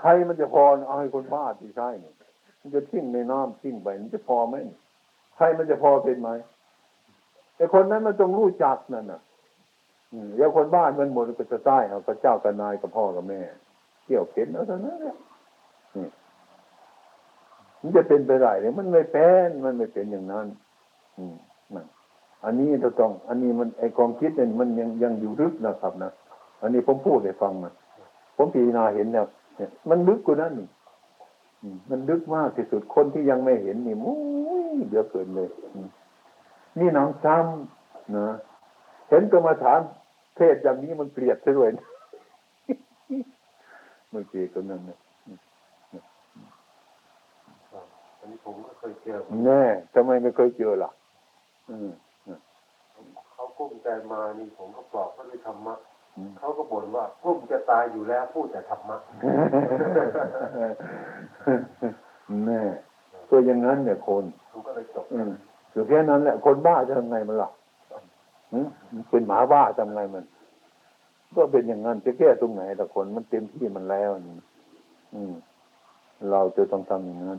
[0.00, 2.14] ใครมันจะพอเอาให้คนบ้าที่ใช่เนี่ย
[2.68, 4.56] มันจะทิ้งในน้ำทิ้งไปมันจะพอไหม
[5.36, 6.28] ใครมันจะพอเป็นไหม
[7.56, 9.20] ไอ้คนนั้นมันต้องรู้จักนั่นน่ะ
[10.34, 13.40] เดี๋ยวคนบ้านมันหมดก็จะใต้เอาพระเจ้ากับนายกับพ่อกับแม่
[14.04, 15.16] เกี่ยวเข็นเอาเท่านั้นแหละ
[17.80, 20.46] มันจะเป็นไปได้เลยมันไม่เป็นมันไม่เป็นอย่างนั้น
[21.18, 21.34] อืม
[21.74, 21.86] นั่น
[22.44, 26.10] อันนี้เราต้อง อันนี้มันไอความคิดเนี่ยมันยังยังอยู่ลึกนะครับนะ
[26.62, 27.72] อันนี้ผมพูดให้ฟังนะ
[28.36, 30.77] ผมพิจารณาเห็นแล้วเนี่ยมันลึกกว่านั้นนี่อืม
[31.90, 34.16] มันลึกมากที่สุดคนที่ยังไม่เห็นนี่มุ้
[34.74, 35.48] ยเดือดเกินเลย
[36.78, 38.28] นี่น้องซ้ำนะ
[39.08, 39.80] เห็นกรรมฐาน
[40.36, 41.86] เทศอย่างนี้มันเกลียดซะด้วยนะ
[44.14, 44.98] มันเกลียดกันนั่นนะ
[48.18, 49.62] อันนี้ผมก็เคยเจอแน่
[49.94, 50.90] ทำไมไม่เคยเจอล่ะ
[51.70, 51.90] อืม
[53.32, 55.74] เขากุ้มใจมานี่ผมก็ปลอบเขาด้วยธรรมะ
[56.38, 58.96] เขาก็บ่นว่ากุ้มจะตายอยู่แล้วพูดแต่ธรรมะ
[62.46, 62.60] แน่
[63.30, 65.30] ก็อย่างนั้นเนี่ยคนผมก็เลยจบอืม
[65.72, 67.50] อยู่แค่นั้นแหละคนบ้าจะทำไงมันล่ะ
[68.52, 70.24] หืมมันเป็นหมาบ้าทำไงมัน
[71.36, 74.36] ก็เป็นอย่างนั้นจะแก้ตรงไหนแต่คนมันเต็มที่มันแล้วนี่
[75.14, 75.32] อืม
[76.30, 77.38] เราจะต้องทำอย่างนั้น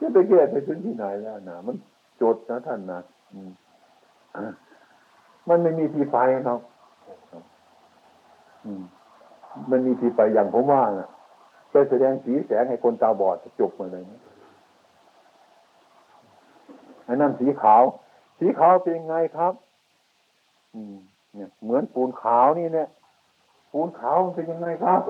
[0.00, 1.76] จะไปแก้ไปถึงที่ไหนแล้วนะมัน
[2.16, 3.00] โจทย์นะท่านนะ
[3.32, 3.50] อืม
[4.36, 4.44] อะ
[5.48, 6.71] มันไม่มีที่ไปครับอื
[9.70, 11.08] มันมีที่ไปอย่างผมว่าน่ะ
[11.70, 14.20] ไปแสดงสีแสงให้คนตาบอดจบมาเลยนะ
[17.08, 17.82] อันนั้นสีขาว
[18.38, 19.52] สีขาวเป็นไงครับ
[20.74, 20.96] อืม
[21.34, 22.88] เนี่ย เหมือนปูนขาวนี่เนี่ย
[23.72, 25.00] ปูนขาวมันเป็นยังไงครับ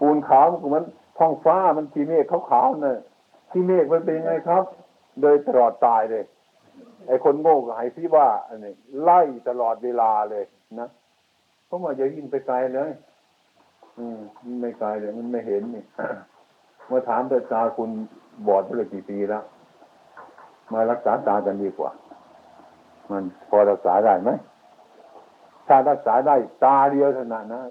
[0.00, 0.84] ปูนขาวมันเหมือน
[1.18, 2.98] ท้องฟ้ามันทีเมฆขาวๆเนี่ย
[3.50, 4.64] ทีเมฆมันเป็นยังไงครับ
[5.20, 6.24] โดยตลอดตายเลย
[7.06, 10.44] ไอ้คนโง่ก็ให้พี่ว่าอันนี้ไล่ตลอดเวลาเลย
[10.80, 10.88] นะ
[11.66, 12.90] เพราะว่าอย่ายิงไปไกลเลย
[13.98, 14.18] อืม
[14.60, 15.84] ไม่ไกลเลยมันไม่เห็นนี่
[16.90, 17.90] มื่อถามแต่ตาคุณ
[18.46, 19.44] บอดมาเลยกี่ปีแล้ว
[20.72, 21.90] มารักษาตากันดีกว่า
[23.10, 24.30] มันพอรักษาได้ไหม
[25.68, 27.62] ถ้ารักษาได้ตาเดียวเท่านั้นนะ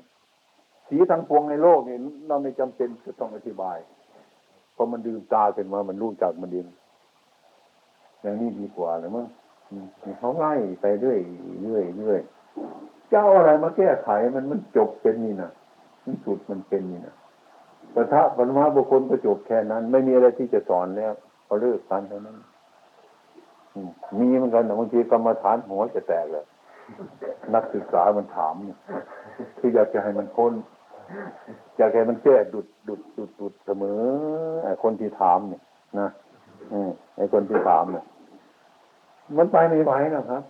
[0.87, 1.97] สีทั้งปวงในโลกนี่
[2.27, 3.77] เราไม่จำเป็นจะต้องอธิบาย
[4.73, 6.59] เพราะมันดื่มตาขึ้นมา มันรู้จักมันดี
[8.21, 9.25] อย่างนี้ดีกว่าเลยมั้ง
[10.19, 11.19] เขาไล่ไปเรื่อย
[11.63, 12.21] เรื่อยเรื่อย
[13.09, 15.51] เจ้าอะไรมาแก้ไขมันมันจบเป็นนี่นะ
[16.25, 17.15] สุดมันเป็นนี่นะ
[17.95, 21.13] ปะทะปัญหาบุคคลก็จบแค่นั้น ไม่มีอะไรที่จะสอนแล้ว
[21.47, 22.37] ก็เลิกกันเท่านั้น
[24.19, 26.45] มีเหมือนกันนะบางทีกรรมฐานหัวจะแตกเลย
[27.53, 28.79] นักศึกษามันถามเนี่ย
[29.57, 30.53] คืออยากจะให้มันพ้น
[31.77, 34.01] อยากให้มันแก้ดุดดุดดุดดุดเสมอ
[34.83, 35.61] คนที่ถามเนี่ย
[35.99, 36.09] นะ
[37.15, 38.05] ไอ้คนที่ถามเนี่ย
[39.37, 40.43] มันไปไม่ไหวนะครับ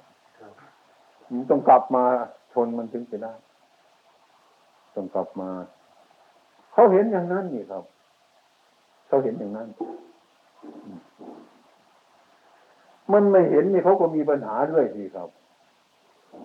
[1.31, 2.03] มันต้องกลับมา
[2.53, 3.33] ชนมันถึงจะได้
[4.95, 5.49] ต้องกลับมา
[6.73, 7.83] เขาเห็นอย่างนั้นนี่ครับ
[9.07, 9.67] เขาเห็นอย่างนั้น
[13.13, 15.29] มันไม่เห็นนี่เขาก็มีปัญหาด้วยสิครับ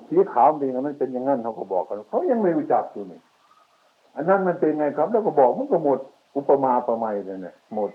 [0.08, 3.20] สีขาวเป็นอย่างนั้นเป็นอย่างนั้นเขาก็บอกกันเขายังไม่รู้จักอยู่นี่
[4.16, 5.98] อันนั้นมันเป็นไงครับ แล้วก็บอกมันก็หมด
[6.36, 7.90] อุปมาประไมยเลยเนี่ยหมด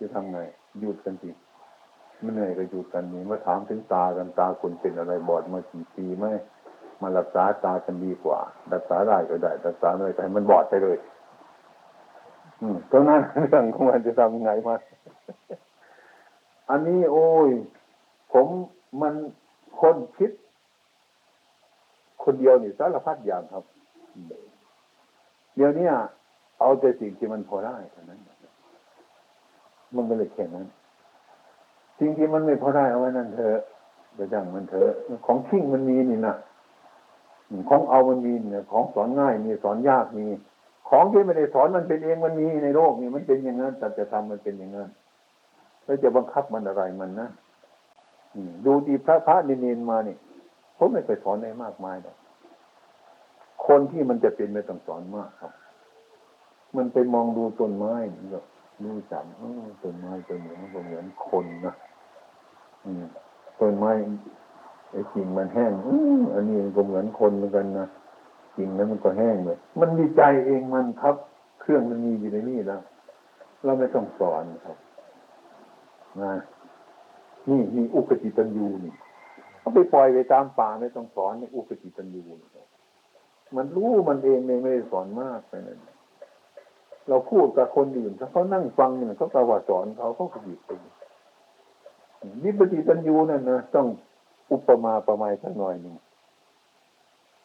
[0.00, 0.40] จะทำไง
[0.80, 1.30] หยุดกันที
[2.22, 6.26] มันเหนื่อยก็หยุดกันนี่มาถามถึงตากันตาคุณเป็นอะไรบอดมากี่ปีไหม
[7.02, 8.38] มารักษาตากันดีกว่า
[8.72, 10.98] รักษาได้ก็ได้รักษาไม่ได้ก็ให้มันบอดไปเลย
[12.60, 14.74] อืมตรงนั้นเรื่องของมันจะทำยังไงมา
[16.70, 17.50] อันนี้โอ้ย
[18.32, 18.46] ผม
[19.02, 19.14] มัน
[19.80, 20.30] คนคิด
[22.24, 23.64] คนเดียวนี่สารพัดอย่างครับ
[25.56, 25.88] เดี๋ยวนี้
[26.60, 28.20] เอาแต่สิ่งที่มันพอได้เท่านั้น
[29.94, 30.66] มันก็เลยแค่นั้น
[31.98, 33.58] สิ่งที่มันไม่พอได้เอาไว้นั่นเถอะ
[34.14, 34.90] เดี๋ยวจังมันเถอะ
[35.26, 36.34] ของทิ้งมันมีนี่นะ
[37.68, 40.26] ของเอามันมีเนี่ยของสอนง่ายมีสอนยากมี
[40.88, 44.88] ของที่ไม่ได้สอนมันเป็นเองมันมีในโลกนี่มันเป็นอย่างนั้นแต่จะทำมันเป็นอย่างนั้น
[45.84, 47.28] แล้วจะบังคับมันอะไรมันนะ
[48.34, 50.18] อืมดูดีพระพระเนนมาเนี่ย
[50.78, 52.16] ผมไม่เคยสอนอะไรมากมายหรอก
[53.66, 55.52] คนที่มันจะเป็นไม่ต้องสอนมากครับ
[56.76, 58.44] มันไปมองดูต้นไม้นี่ก็รู้จัก
[58.80, 58.98] เออ
[59.82, 61.74] ต้นไม้ต้นนี้มันก็เหมือนคนนะ
[62.84, 63.04] อืม
[63.60, 63.90] ต้นไม้
[64.90, 65.88] ไอ้กิ่งมันแห้งอ
[66.20, 67.86] ออันนี้ก็เหมือนคนเหมือนกันนะ
[68.56, 71.16] กิ่งนั้นมันก็แห้งเลยมันมีใจเองมันครับ
[71.60, 72.80] เครื่องมันมีอยู่ในนี่แล้ว
[73.64, 74.76] เราไม่ต้องสอนครับ
[76.20, 76.32] นะ
[77.50, 78.94] นี่นี่อุกติตันยูนี่
[79.60, 82.38] เอาไปปล่อยไปตามป่าไม่ต้องสอนในอุกติตันยูน
[83.56, 85.78] มันรู้มันเองเองไม่ได้สอนมากไปนั่น
[87.08, 90.70] เราพูดกับคนอื่นถ้าเขานั่งฟังเนี่ยเขาก็ว่าสอนเขาเขาก็หยิบไป
[92.44, 93.86] นิปติตันยูนั่นนะต้อง
[94.52, 95.94] อุปมาประมาณสักหน่อยหนึ่ง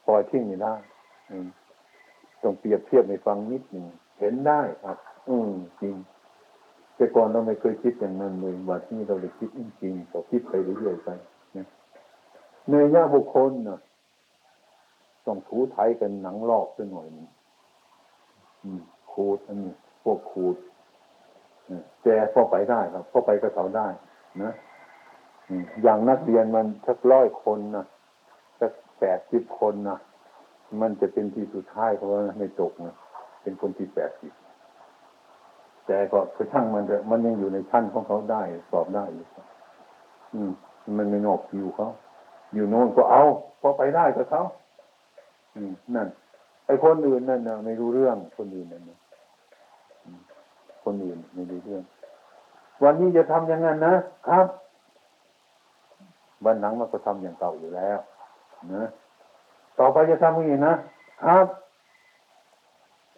[0.07, 0.73] ปล่อยทิ้งไม่ได้
[2.41, 3.85] ต้องเปรียบเทียบให้ฟังนิดหนึ่ง
[4.19, 4.97] เห็นได้ครับ
[5.29, 5.51] อืม
[5.81, 5.95] จริง
[6.95, 11.09] แต่ก่อนเราไม่เคยคิดอย่างนั้นเลยวันนี้เราเลยคิดจริงๆก็คิดไปเรื่อยๆไป
[11.55, 11.67] นะ
[12.69, 13.79] ในย่าบุคคลนะ
[15.25, 17.27] ต้องถูไทยกันหนังลอกสักหน่อยหนึง
[18.63, 18.81] อืม
[19.13, 20.55] ขูดอันนี้พวกขูด
[22.03, 23.87] แต่พอไปได้ครับพอไปกับเขาได้
[24.43, 24.53] นะ
[25.83, 27.85] อย่างนักเรียนมันสักร้อยคนนะ
[28.59, 29.97] สักแปดสิบคนนะ
[30.81, 32.95] มันจะเป็นที่สุดท้ายเพราะว่าไม่ตกนะ
[33.41, 34.33] เป็นคนที่แปดสิบ
[35.87, 38.41] แต่ก็คือช่างมันเถอะมันยังอยู่ในชั้นของเขาได้
[38.71, 39.27] สอบได้อยู่
[40.33, 40.51] อืม
[40.97, 41.89] มันไม่นอกคิวเขา
[42.53, 43.23] อยู่โน่นก็เอา
[43.61, 44.43] พอไปได้กับเขา
[45.55, 46.07] อืมนั่น
[46.65, 48.99] ไอ้คนอื่นนั่นนะไม่รู้เรื่องคนอื่นนั่นนะ
[50.83, 51.83] คนอื่นไม่รู้เรื่อง
[52.83, 53.95] วันนี้จะทำอย่างนั้นนะ
[54.27, 54.47] ครับ
[56.45, 57.97] วันหลังมันก็ทำอย่างเก่าอยู่แล้ว
[58.73, 58.83] นะ
[59.79, 60.73] ต่อไปจะทำอย่างนี้นะ
[61.25, 61.45] ครับ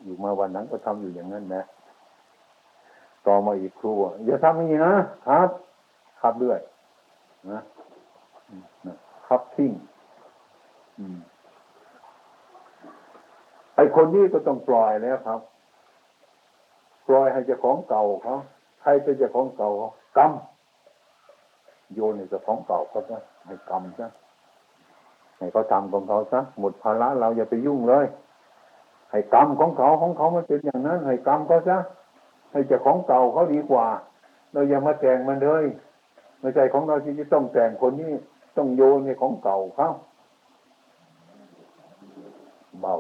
[0.04, 1.64] อยู่มาวันนั้นก็ทำอยู่อย่างนั้นนะ
[3.28, 3.94] ต่อมาอีกครู
[4.26, 4.94] อย่าทำอย่างนี้นะ
[5.28, 5.50] ครับ
[6.22, 6.60] ครับเรื่อย
[7.52, 7.62] นะ
[8.88, 8.96] นะ
[9.28, 9.72] ครับทิ้ง
[13.76, 15.40] ไอคนนี้ก็ต้องปล่อยแล้วครับ
[17.08, 18.36] ปล่อยให้เจ้าของเก่าเขา
[18.82, 19.70] ใครเป็นเจ้าของเก่า
[20.18, 20.32] กรรม
[21.94, 24.08] โยนในเจ้าของเก่าเขาซะให้กรรมซะ
[25.38, 28.06] ให้เขาทำของเขาซะหมดภาระเราอย่าไปยุ่งเลย
[29.12, 31.78] ให้กรรมของเขาของเขามันเป็นอย่างนั้นให้กรรมเขาซะ
[32.52, 33.88] ให้เจ้าของเก่าเขาดีกว่า
[34.52, 35.66] เราอย่ามาแต่งมันเลย
[36.40, 38.12] ไม่ใช่ของเราที่จะต้องแต่งคนนี้
[38.58, 39.90] ต้องโยนในของเก่าเขา
[42.82, 42.96] เบา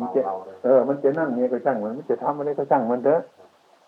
[0.00, 0.20] มันจะ
[0.64, 3.20] เออ มันจะนั่งเนี่ยก็ช่างมันมันจะทำอะไรก็ช่างมันเถอะ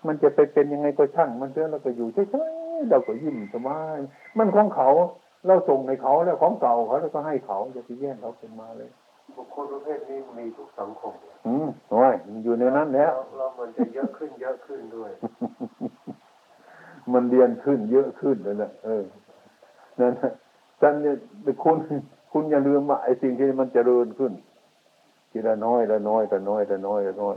[0.06, 3.98] มันจะไปเป็นยังไงก็ช่าง มันเถอะเราก็อยู่เฉยๆเราก็ยิ้มสบาย
[4.38, 4.88] มันของเขา
[5.46, 8.90] เราส่งให้เขาแล้วของเก่าเขาแล้วก็ให้เขาจะไปแย่งเขาเป็นมาเลย
[9.36, 11.12] บุคคลประเภทนี้มีทุกสังคม
[11.46, 15.10] อืมโอ้ยมันอยู่ในนั้นแล้วเรามันจะเยอะขึ้นเยอะขึ้นด้วย
[17.12, 19.04] มันเรียนขึ้นเยอะขึ้นเลยนะเออ
[20.00, 20.12] นั่น
[20.80, 21.16] ท่านเนี่ย
[21.62, 21.76] คุณ
[22.32, 24.32] คุณอย่าลืมว่าไอ้สิ่งที่มันเจริญขึ้น
[25.32, 27.36] ทีละน้อยละน้อยละน้อยละน้อยละน้อย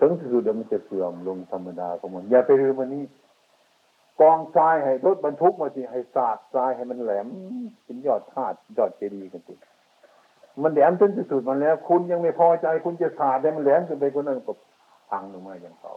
[0.00, 3.04] ถึงที่สุดมันจะเสื่อมลงธรรมดาของมัน อย่าไปลืมมันนี้
[4.20, 7.26] กองทรายให้รถบรรทุกมาสิให้สาดทรายให้มันแหลม
[7.84, 9.54] เป็นยอดธาตุยอดเจดีย์กันสิ
[10.62, 14.52] มันแหลมจนที่สุดมันแล้ว คุณยังไม่พอใจ คุณจะสาดได้มันแหลมจนไปคนนั้นก็
[15.10, 15.94] พังลงมาอย่างเก่า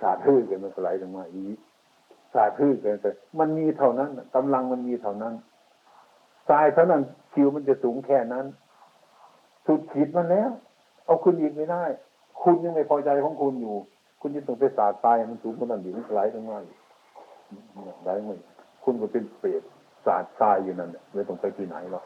[0.00, 1.56] สาดทื่อกันมันก็ไหลลงมาอีก
[2.34, 5.34] สาดทื่อกันแต่มันมีเท่านั้นกำลังมันมีเท่านั้น
[6.48, 7.02] ทรายเท่านั้น
[7.32, 8.46] คิวมันจะสูงแค่นั้น
[9.66, 10.50] สุดขีดมันแล้ว
[11.04, 11.84] เอาคุณอีกไม่ได้
[12.42, 13.74] คุณยังไม่พอใจของคุณอยู่
[14.20, 16.58] คุณจะต้องไปสาดทรายมันสูงขนาดนี้มันไหลลงมา
[18.04, 18.34] ไหลมา
[18.84, 19.62] คุณก็เป็นเปรต
[20.06, 22.04] สาดทรายอยู่นั่นไม่ต้องไปที่ไหนหรอก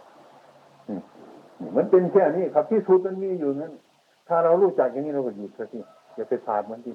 [1.77, 3.73] มันเป็นแค่นี้ครับที่สุดมันมีอยู่นั้น
[4.29, 5.81] ถ้าเรารู้จักอย่างนี้เราก็หยุดซะที
[6.15, 6.93] อย่าไปสาดมันที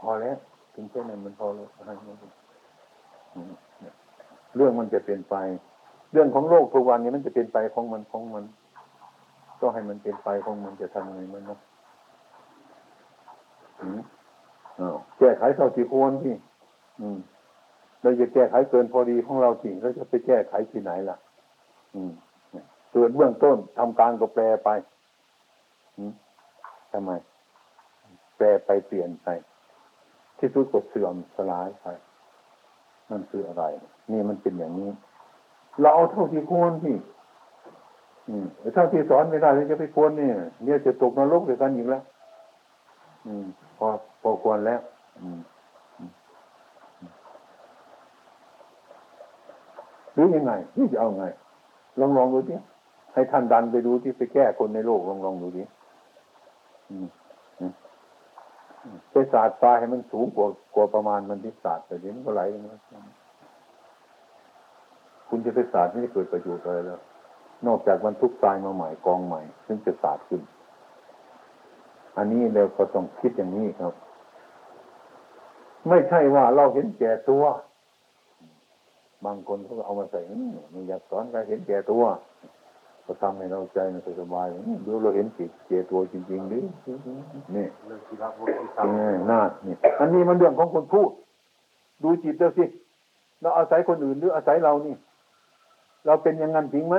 [0.00, 0.36] พอแล้ว
[0.74, 1.68] ถึงแค่นั้นมันพอแล้ว
[4.56, 5.36] เรื่องมันจะเป็นไป
[6.12, 8.44] เรื่องของโลกทุกวันนี้มันจะเป็นไปของมันของมัน
[9.60, 11.58] ก็ให้มันเป็นไปของมันจะทำไงมันเนาะ
[15.18, 16.34] แก้ไขเท่าที่ควรที่
[17.00, 17.18] อืม
[18.02, 21.16] เราจะแก้ไขเกินพอดีของเราจริงเราจะไปแก้ไขที่ไหนล่ะ
[21.94, 22.12] อืม
[22.92, 24.68] เกิดเบื้องต้นทำการก็แปลไป
[26.92, 27.10] ทำไม
[28.36, 29.28] แปลไปเปลี่ยนไป
[30.38, 31.86] ที่สุดก็เสื่อมสลายไป
[33.10, 33.64] นั่นคืออะไร
[34.12, 34.90] นี่มันเป็นอย่างนี้
[35.80, 36.94] เราเอาเท่าที่ควรที่
[38.28, 42.02] อืมถ้าที่สอนไม่ได้จะไปควรเนี่ยเนี่ยจะตกนรกด้วยกันอีกแล้ว
[43.26, 43.46] อืม
[43.78, 43.86] พอ
[44.22, 44.80] พอควรแล้ว
[45.20, 45.38] อืม
[50.14, 51.26] หรือยังไงนี่จะเอาไง
[52.00, 52.54] ลองลองดูดิ
[53.14, 55.62] ให้ท่านดันไปดูที่ไปแก้คนในโลกลองลองดูดิ
[59.10, 62.76] ไปศาสตร์ทรายให้มันสูงกว่ากว่าประมาณมันที่ศาสตร์แต่เดี๋ยวมันก็ไหลลงมา
[65.28, 67.00] คุณจะไปศาสตร์ไม่ได้เกิดประโยชน์อะไรแล้ว
[67.66, 70.42] นอกจากบรรทุกทรายมาใหม่กองใหม่ซึ่งจะสาดขึ้น
[72.16, 73.92] อันนี้เราก็ต้องคิดอย่างนี้ครับ
[75.88, 77.44] ไม่ใช่ว่าเราเห็นแก่ตัว
[79.24, 80.20] บางคนเขาเอามาใส่
[80.72, 82.04] ไม่อยากสอนการเห็นแก่ตัว
[83.04, 84.46] ก็ทำให้เราใจมันสบาย
[84.86, 86.64] ดูเราเห็นจิตแก่ตัวจริงๆหรือ
[87.56, 87.66] นี่
[89.30, 91.10] น่านี่อันนี้มันเรื่องของคนพูด
[92.02, 92.64] ดูจิตเดียสิ
[93.40, 94.94] เราอาศัยคนอื่นหรืออาศัยเรานี่
[96.06, 96.96] เราเป็นอย่างนั้นจริงไหม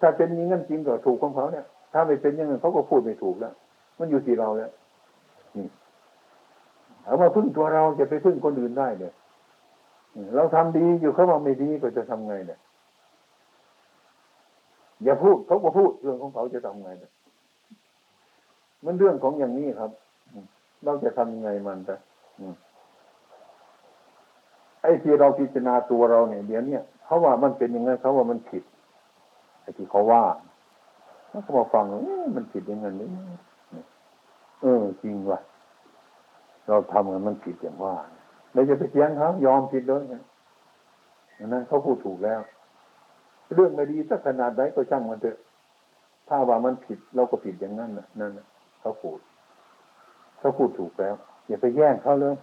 [0.00, 3.52] ถ้าเป็นอย่างนั้นจริงก็ถูกของเขาเนี่ย ถ้าไม่เป็นอย่างนั้นเขาก็พูดไม่ถูกแล้ว
[3.98, 4.70] มันอยู่ที่เราเนี่ย
[5.56, 5.66] นี่
[7.04, 9.12] เอามาพึ่งตัวเราจะไปพึ่งคนอื่นได้เนี่ย
[10.34, 12.58] เราทำดีอยู่เขาว่าไม่ดีก็จะทำไงเนี่ย
[15.04, 17.12] อย่าพูดเขาก็พูดเรื่องของเขาจะทำไงเนี่ย
[18.84, 19.90] มันเรื่องของอย่างนี้ครับ
[20.84, 21.96] เราจะทำยังไงมันแต่
[24.82, 28.62] ไอ้ที่เราพิจารณาตัวเราเนี่ยเดี๋ยวนี้เขาว่ามันเป็นยังไงเขาว่ามันผิด
[29.76, 30.24] ที่เขาว่า
[31.30, 31.84] แล้วก็มาฟัง
[32.36, 33.08] มันผิดยังไงนี่
[35.02, 35.40] จริงว่ะ
[36.68, 37.94] เราทำกันมันผิดอย่างว่า
[38.54, 40.22] เราจะไปเถียงเขายอมผิดเลยนะ
[41.38, 42.40] อันนั้นเขาพูดถูกแล้ว
[43.54, 45.38] เรื่องไม่ดีสักขนาดไหนก็ช่างมันเถอะ
[46.28, 48.46] ถ้าว่ามันผิดเราก็ผิดอย่างนั้นนะนั่นนะ
[48.80, 49.18] เขาพูด
[50.38, 51.14] เขาพูดถูกแล้ว
[51.48, 52.34] อย่าไปแย่งเขาเลย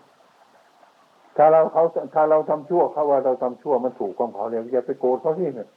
[1.37, 1.83] ถ้าเราเขา
[2.15, 5.67] ถ้าเราทำชั่วเขาว่าเราทำชั่วมันถูกของเขาเลยอย่าไปโกรธเขาที่เนี่ย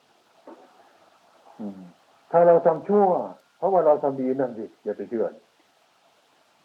[2.31, 3.09] ถ้าเราทำชั่ว
[3.57, 5.27] เพราะว่าเราทำดีนั่นสิอย่าไปเชื่อ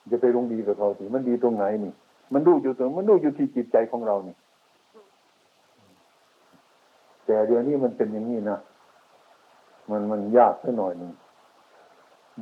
[0.08, 1.94] อย่าไปลงดีกับเขาสิมันดีตรงไหนนี่
[2.34, 4.36] มันดูอยู่ตรงมันดูอยู่ที่จิตใจของเรานี่
[7.26, 8.58] แต่เดี๋ยวนี้มันเป็นอย่างนี้นะ
[9.92, 11.12] มันมันยากสักหน่อยหนึ่ง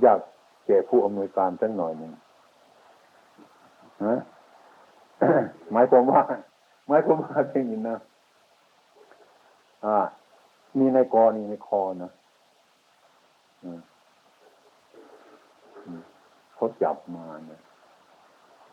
[0.04, 0.20] ยาก
[0.66, 2.12] แก่ผู้อำนวยการสักหน่อยหนึ่ง
[4.06, 4.18] นะ
[5.72, 6.22] หมายความว่า
[6.88, 7.98] หมายความว่าเป็นอย่างนี้นะ
[9.86, 9.98] อ่า
[10.78, 12.12] มีในกอนี่ในคอนะ
[16.56, 17.62] เขาจับมาเนี่ย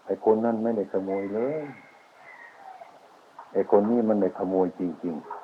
[0.06, 1.62] ไอ้คนนั่นไม่ได้ขโมยเลย
[3.52, 5.40] ไอ้คนนี้มันได้ขโมยจริง ๆ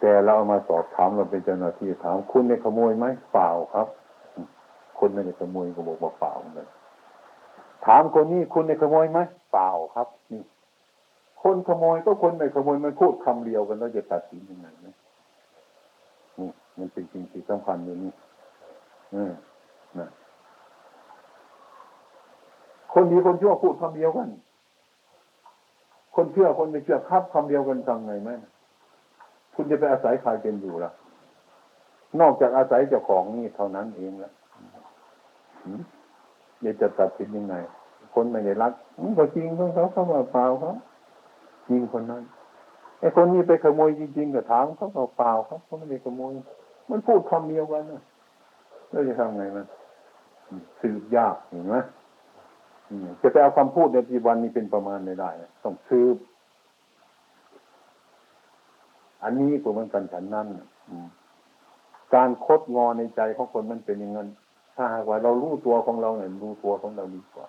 [0.00, 3.86] แต่เราเอามาสอบถามเราเป็นเจ้าหน้าที่ถาม คุณได้ขโมยไหมเปล่าครับ
[4.98, 6.68] คนไม่ได้ขโมยก็บอกว่าเปล่าเลย
[7.86, 9.18] ถามคนนี้คุณได้ขโมยไหม
[9.52, 10.42] เปล่าครับ นี่
[11.42, 14.66] คนขโมยก็คนไม่ขโมยมันพูดคำเดียวกันแล้วจะตัดสินยังไง
[16.78, 18.12] มันเป็นสิ่งที่สำคัญอย่นี้
[19.14, 19.32] อืม
[19.98, 20.08] นะ
[22.92, 24.28] คนดีคนชั่วพูดคำเดียวกัน
[26.14, 28.30] คนเชื่อคนไม่เชื่อครับคำเดียวกันทำไงไหม
[29.54, 30.90] คุณจะไปอาศัยใครเป็นอยู่ล่ะ
[32.20, 34.32] นอกจากอาศัยเจ้าของนี่เท่านั้นเองละ
[36.62, 37.54] อย่าจะตัดสินยังไง
[38.14, 38.72] คนไม่ได้รัก
[39.18, 40.72] ก็จริงของเขาเขาว่าเปล่าเขา
[41.68, 42.22] จริงคนนั้น
[43.00, 46.32] ไอ้คนนี้ไปขโมยจริงๆก็ถามเขาเปล่าครับเขาไม่ได้ขโมย
[46.90, 48.02] มันพูดคำเดียวกันนะ
[48.90, 49.64] แล้วจะทำไงมัน
[50.80, 51.76] สืบยากเห็นไหม
[53.22, 55.30] จะไปเอาคำพูดในปัจจุบันนี้เป็นประมาณไม่ได้
[55.64, 56.16] ต้องสืบ
[59.22, 60.46] อันนี้ก็เหมือนกันฉันนั้น
[62.14, 64.28] การคดงอในใจของคนมันเป็นอย่างนั้น
[64.76, 67.46] ถ้าหากว่าเรารู้ตัวของเราเนี่ยรู้ตัวของเราดีกว่า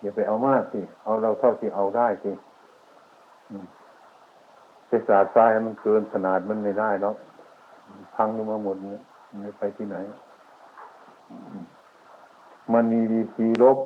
[0.00, 2.32] อย่าไปเอามากสิเอาเราเท่าที่เอาได้สิ
[4.94, 7.14] ไปสาดทรายมันเกินขนาดมันไม่ได้แล้ว
[8.14, 9.00] พังลงมาหมดเนี่ย
[9.40, 9.96] ไม่ไปที่ไหน
[12.72, 13.78] มันมีวิธีลบ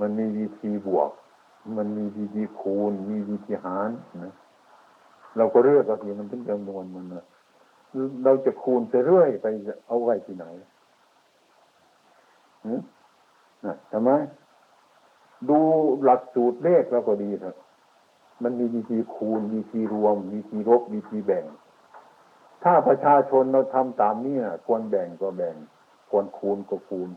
[0.00, 1.10] มันมีวิธีบวก
[1.76, 3.90] มันมีวิธีคูณ มีวิธีหาร
[4.24, 4.34] นะ
[5.36, 7.24] เราก็เลือกเอาทีมันถึงจำนวนมันนะ
[8.24, 9.46] เราจะคูณไปเรื่อยไป
[9.86, 10.44] เอาไว้ที่ไหน
[13.64, 14.10] นะทำไม
[15.48, 15.58] ดู
[16.04, 17.56] หลักสูตรเลขเราก็ดีเถอะ
[18.42, 21.44] มันมีวิธีคูณวิธีรวมวิธีลบวิธีแบ่ง
[22.64, 24.36] ถ้าประชาชนเราทำตามนี้
[24.66, 25.54] ควรแบ่งก็แบ่ง
[26.10, 27.10] ควรคูณก็คูณ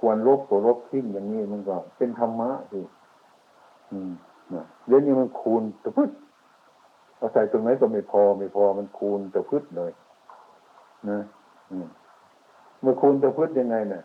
[0.00, 2.80] ควรลบก็ลบทิ้งอย่างนี้มันก็ เป็นธรรมะสิ
[3.92, 4.12] อืม
[4.54, 6.10] นะเรื่องนี้มันคูณตะพึ่ง
[7.16, 9.92] เอาใส่ตรงไหนก็ไม่พอไม่พอมันคูณตะพึ่งเลย
[11.10, 11.20] นะ
[12.80, 14.02] เมื่อคูณตะพึ่งยังไงเนี่ย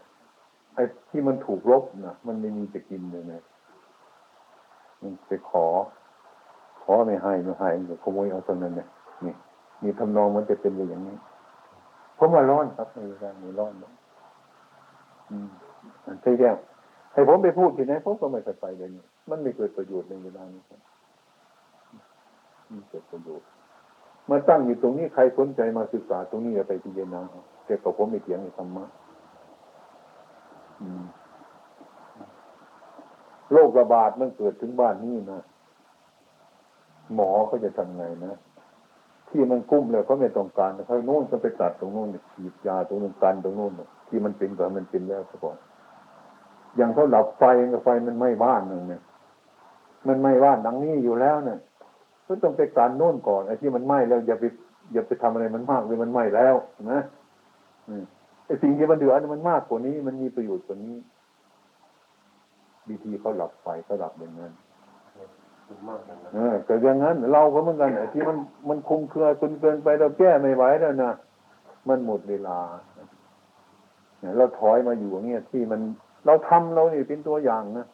[0.75, 3.41] ไอ้ที่มันถูกลบนะมันไม่มีจะกินเลยนะ
[5.03, 5.65] มันไปขอ
[6.83, 8.87] ขอไม่ให้ไม่ให้ก็ขโมยเอาตรงนั้นเนี่ย
[9.25, 9.33] นี่
[9.83, 11.15] มีทำนองมันจะเป็นอย่างนี้
[12.17, 13.93] ผมว่าร้อนครับในการมีร้อนนะ
[15.29, 15.49] อืม
[16.21, 16.55] ใช่แล้ว
[17.13, 20.81] ให้ผมไปพูดที่ไหนผมก็ไม่เคยไปเลยนี่มันไม่เกิดประโยชน์ในเวลานี้ครับ
[22.69, 23.47] ไม่เกิดประโยชน์
[24.29, 27.21] มาตั้งอยู่ตรงนี้ใครสนใจมาศึกษาตรงนี้จะไปพิจารณา
[27.65, 28.85] แต่กับผมไม่เถียงในธรรมะ
[30.81, 31.03] อืม
[33.53, 35.41] โรคระบาดมันเกิดถึงบ้านนี้นะ
[37.15, 38.33] หมอเขาจะทำไงนะ
[39.29, 43.71] ที่มันกุ้มเลยเขาไม่ต้องการเขาโน่นเขาไปตัดตรงโน้นฉีดยาตรงนู้นกันตรงโน้น
[44.07, 45.57] ที่มันเป็นก่อนมันเป็นแล้วซะก่อน
[46.75, 47.43] อย่างเขาดับไฟ
[47.73, 49.01] กับไฟมันไหม้บ้านหนึ่งเนี่ย
[50.07, 51.57] มันไหม้บ้านดังนี้อยู่แล้วเนี่ย
[52.27, 54.45] ก็ต้องไปการโน่นก่อนไอ้ที่มันไหม้แล้วอย่าไป
[54.93, 56.55] อย่าไปทำอะไรมันมากเลยมันไหม้แล้ว
[56.91, 56.99] นะ
[58.45, 60.95] ไอ้สิ่งที่มันเดือดมันมากกว่านี้ มันมีประโยชน์กว่านี้
[62.89, 64.53] วิธีเขาหลับไฟเขาหลับอย่างนั้น
[66.33, 68.37] เออแต่อย่างนั้น เราก็เหมือนกันไอ้ที่มัน
[68.69, 71.11] มันคุมเครือจนเกินไปเราแก้ไม่ไหวแล้วนะ
[71.89, 72.59] มันหมดเวลา
[74.37, 75.81] เราถอยมาอยู่อย่างเงี้ยที่มัน
[76.25, 77.87] เราทำเรานี่เป็นตัวอย่างนะ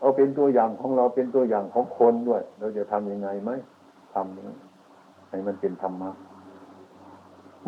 [0.00, 3.50] เอาเป็นตัวอย่างของเราเป็นตัวอย่างของคนด้วย เราจะทํำยังไงไหม
[4.14, 6.10] ทำให้มันเป็นธรรมะ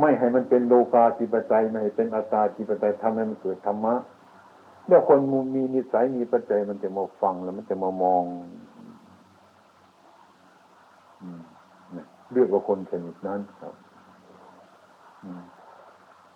[0.00, 3.94] ไม่ให้มันเป็นโลกาจิปไตยไม่ให้เป็นอาตาจิปไตยทำให้มันเกิดธรรมะ
[4.88, 5.18] เมื่อคน
[5.54, 8.24] มีนิสัยมีปัจจัยมันจะมาฟังแล้วมันจะมามอง
[12.32, 13.74] เรียกว่าคนชนิดนั้นครับ
[15.24, 15.42] อืม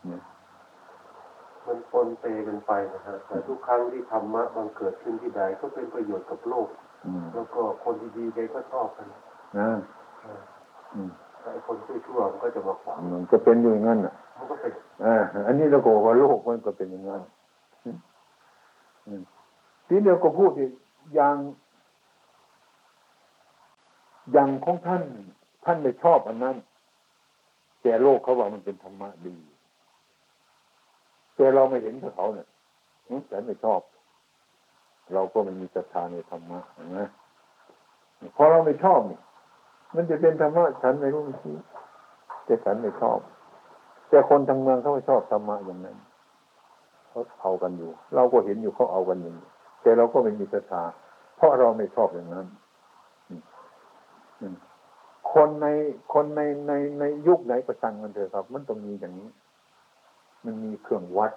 [0.06, 0.22] เนี่ย
[1.66, 6.68] มันปนเปกันไปนะฮะแต่ทุกครั้งที่ธรรมะบังเกิดขึ้นที่ใดก็เป็นประโยชน์กับโลก
[7.06, 9.70] อืมแล้วก็คนดีๆแกก็ชอบกันนะ
[10.22, 10.40] เออ
[10.94, 14.72] อืมแต่ไอ้คนชั่วๆมันก็จะมาขวางมันก็เป็นอยู่อย่างนั้นอะมันก็เป็น
[15.04, 17.41] อ่าอันนี้เราก็บอกว่าโลกมันก็เป็นอย่างนั้นอืม
[19.86, 20.72] ทีเดียวก็พูดอีก
[21.14, 21.36] อย่าง
[24.32, 25.02] อย่างของท่าน
[25.64, 26.56] ท่านไม่ชอบอันนั้น
[27.82, 29.36] แต่โลกเขาว่ามันเป็นธรรมะดี
[31.36, 32.48] แต่เราไม่เห็นกับเขาเนี่ย
[33.08, 33.80] อืมแต่ไม่ชอบ
[35.14, 37.00] เราก็มันมีศรัทธาในธรรมะนไหม
[38.36, 39.00] พอเราไม่ชอบ
[39.94, 41.56] มันจะเป็นธรรมะฉันไม่รู้ไม่ชี้
[42.44, 43.18] แต่ฉันไม่ชอบ
[44.08, 45.96] แต่คนทางเมืองเขาไม่ชอบธรรมะอย่างนั้น
[47.12, 49.32] เขาเอากันอยู่ เราก็เห็นอยู่เขาเอากันอยู่
[49.82, 50.82] แต่เราก็ไม่มีศรัทธา
[51.36, 52.46] เพราะเราไม่ชอบอย่างนั้น
[55.32, 55.66] คนใน
[56.12, 59.28] คนในในในยุคไหนก็ช่างมันเถอะครับ มันต้องมีอย่างนี้
[60.44, 61.32] มันมีเครื่องวัด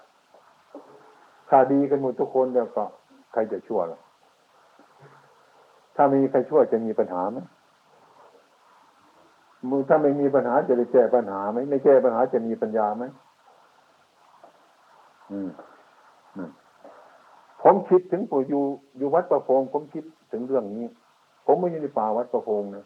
[1.50, 2.84] ถ้าดีกันหมดทุกคนแล้วก็
[3.32, 4.00] ใครจะชั่วล่ะ
[5.96, 7.40] ถ้าไม่มีใครชั่วจะมีปัญหาไหม
[9.70, 13.04] มือถ้าไม่มีปัญหาจะได้แก้ปัญหาไหมไม่แก้ปัญหาจะมีปัญญาไหม
[17.62, 18.64] ผมคิดถึงผมอยู่
[18.98, 20.86] อยู่วัดประพงผมคิดถึงเรื่องนี้
[21.46, 22.86] ผมไม่อยู่ในป่าวัดประพงนะ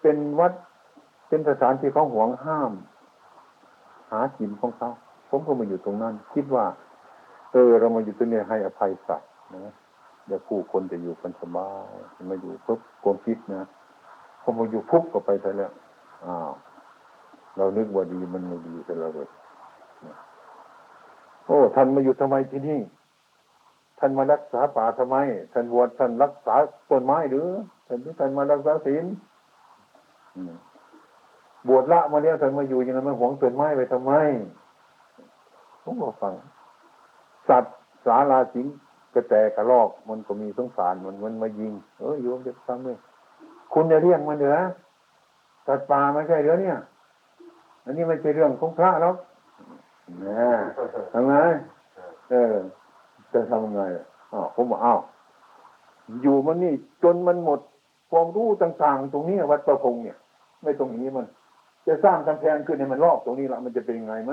[0.00, 0.52] เป็นวัด
[1.28, 2.72] เป็นสถานที่เขาหวงห้าม
[4.10, 4.90] หากินของเขา
[5.30, 6.64] ผมก็มาอยู่ตรงนั้น คิดว่า
[7.52, 9.74] เออ เรามาอยู่ตรงนี้ให้อภัยสัตว์นะ
[10.26, 11.88] เดี๋ยวผู้คนจะอยู่กันสบาย
[12.30, 13.62] มาอยู่ปุ๊บความคิดนะ
[14.42, 15.72] พอมาอยู่ปุ๊บก็ไปซะแล้ว
[16.26, 16.50] อ้าว
[17.56, 19.28] เรานึกว่าดีมันไม่ดีซะแล้วเลย
[21.46, 22.80] โอ้ท่านมาอยู่ทำไมที่นี่
[23.98, 25.16] ท่านมารักษาป่าทำไม
[25.52, 26.54] ท่านบวชท่านรักษา
[26.90, 27.48] ต้นไม้หรือ
[27.86, 29.04] ท่านท่านมารักษาศีล
[31.68, 34.12] บวชละมาแล้วท่านมาอยู่อย่างนั้นมาหวงต้นไม้ไปทำไม
[35.82, 36.34] ผมก็ฟัง
[37.48, 37.74] สัตว์
[38.06, 38.66] สาราสิง
[39.14, 42.98] กระแตกระลอกมันก็มีสงสารมันมันมายิง เออโยมจะทำเลย
[43.72, 44.58] คุณจะเรียกมันเหรอ
[45.66, 46.76] สัตว์ป่าไม่ใช่เหรอเนี่ย
[47.84, 49.16] อันนี้ไม่ใช่เรื่องของพระหรอก
[50.24, 50.48] นะ
[51.12, 51.34] ทำไง
[52.30, 52.54] เออ
[53.32, 53.80] จะทำไง
[54.32, 55.00] อ้าวผมบอกอ้าว
[56.22, 57.60] อยู่มันนี่ จนมันหมด
[58.10, 60.16] ความรู้ต่าง ๆ ตรงนี้วัดประพงเนี่ย
[60.62, 61.26] ไม่ตรงนี้มัน
[61.86, 64.32] จะสร้างกำแพงขึ้นให้มันรอบตรงนี้ละมันจะเป็นยังไงไหม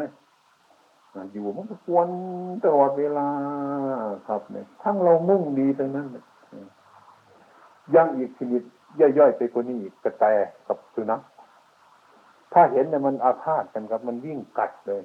[1.34, 2.08] อยู่มันก็กวน
[2.64, 3.28] ตลอดเวลา
[4.28, 6.26] ครับเนี่ยทั้งเรามุ่งดีทั้งนั้นเนี่ย
[7.96, 8.62] ยังอีกชนิด
[9.00, 10.26] ย่อยๆไปกว่านี้อีกกระแต
[10.68, 11.22] กับสุนัข
[12.54, 15.02] ถ้าเห็นเนี่ยมันอาฆาตกันครับ มันวิ่งกัดเลย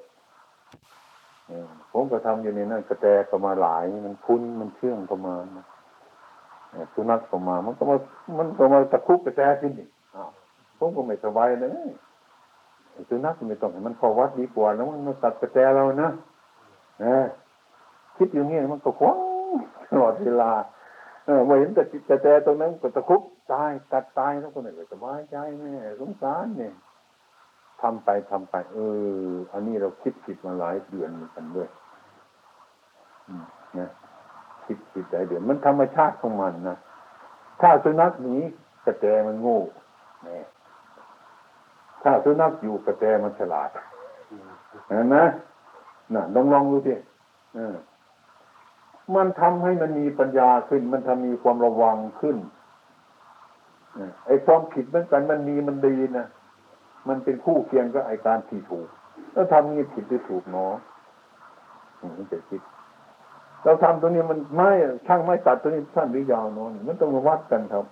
[1.93, 5.35] ผมก็ทำอยู่ในนั้นกระแตก็มาหลาย มันคุ้นมันเชื่องก็มา
[6.71, 7.97] เออสุนัขก็มา มันก็มา
[8.39, 10.31] มันก็มาตะคุบกระแตขึ้นอีกอ้าว
[10.79, 11.89] ผมก็ไม่สบายเลย
[13.11, 16.11] สุนัขไม่ต้องให้มันเข้าวัดดีกว่าแล้วมันมาตัดกระแตเรานะ
[17.05, 17.17] นะ
[18.17, 19.19] คิดอย่างนี้มันก็คว้าง
[19.91, 20.51] ตลอดเวลา
[21.27, 23.23] เออมาเห็นแต่กระแตตรงนั้นก็ตะคุบ
[23.53, 26.73] ตายตัดตายแล้วคนไหนก็สบายใจแม่สงสารเนี่ย
[27.83, 28.79] ทำไปทำไป เอ
[29.31, 31.69] อ อันนี้เราคิดผิดมาหลายเดือนเหมือนกันด้วย
[33.79, 33.89] นะ
[34.65, 36.77] คิดผิดหลายเดือน มันธรรมชาติของมันนะ
[37.61, 38.37] ถ้าสุนัขหนี
[38.87, 39.61] กระแตมันโง่
[40.29, 40.41] นี่
[42.03, 43.71] ถ้าสุนัขอยู่กระแตมันฉลาด
[44.89, 45.17] เห็นไหม
[46.15, 46.95] น่ะลองลองดูสิ
[49.15, 52.37] มันทำให้มันมีปัญญาขึ้น มันทำมีความระวังขึ้น
[54.27, 56.27] ไอ้ความผิดเหมือนกันมันมีมันดีนะ
[57.09, 58.89] มันเป็นคู่เคียงกับไอ้การที่ถูก
[59.33, 60.73] แล้วทำนี่ผิดหรือถูกเนาะ
[62.19, 62.61] มันจะคิด
[63.65, 64.71] เราทำตัวนี้มันไม่
[65.07, 67.85] ช่างไม่ตัดตัวนี้สั้นหรือยาวเนาะมันต้องมาวัดกันครับ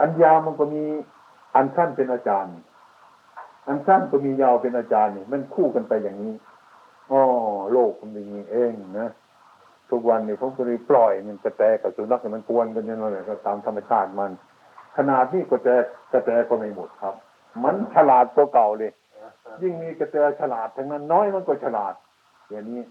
[0.00, 0.82] อันยาวมันก็มี
[1.56, 2.54] อันสั้นเป็นอาจารย์
[3.68, 6.34] อันสั้นก็มียาวเป็นอาจารย์นี่มันคู่กันไปอย่างนี้
[7.10, 7.20] อ๋อ
[7.72, 9.08] โลกมันเป็นอย่างนี้เองนะ
[9.90, 14.30] ทุกวันนี้ผมก็เลยปล่อยมันกระแตกับสุนัขมันกวนกันอย่างนั้นเลยก็ตามธรรมชาติมัน
[14.96, 15.68] ขนาดนี้กระแต
[16.12, 17.14] กระแตก็ไม่หมดครับ
[17.64, 18.92] มันฉลาดตัวเก่าเลย
[19.62, 21.94] ยิ่งมีกระแตฉลาดทั้งนั้นน้อยมันก็ฉลาด
[22.50, 22.82] อย่างนี้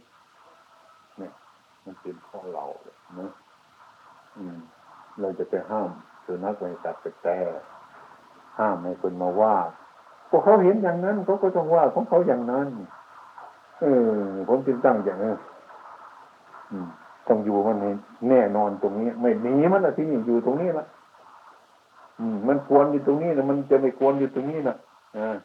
[1.18, 1.32] เนี่ย
[1.86, 3.32] มันเป็นของเราเลยนะ
[4.38, 4.58] อืม
[5.20, 5.90] เราจะไปห้าม
[6.26, 7.28] สุนัขไปตัดกระแต
[8.60, 9.56] ห้ามให้คนมาว่า
[10.30, 12.68] พวกเขาเห็นอย่างนั้นเขาก็ต้องว่าของเขาอย่างนั้น
[13.82, 15.34] เออผมจึงตั้งอย่างนี้
[16.72, 16.88] อืม
[17.28, 17.78] ต้องอยู่มัน
[18.30, 20.86] แน่นอนตรงนี้ ไม่หนีมันอะที่อยู่ตรงนี้ละ
[22.48, 24.76] มันควรอยู่ตรงนี้นะมันจะไม่ควรอยู่ตรงนี้นะ
[25.18, 25.38] อ่า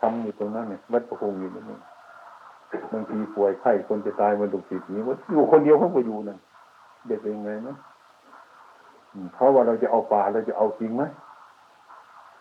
[0.00, 1.78] ทำอยู่ตรงนั้นเนี่ยวัดประคงอยู่ตรงนี้
[2.92, 6.38] บางทีป่วยไข้คนจะตายมันถูกสิทธิ์นี้ว่าอยู่คนเดียวเขาก็อยู่นั่น
[7.06, 7.76] เด็กเป็นไงนะ
[9.34, 11.02] เพราะว่าเราจะเอาป่าเราจะเอาจริงไหม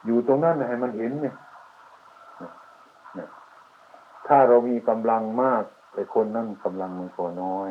[0.06, 1.36] อยู่ตรงนั้นให้มันเห็นเนี่ย
[4.28, 7.70] ถ้าเรามีกำลังมากแต่คนนั้นกำลังมันก็น้อย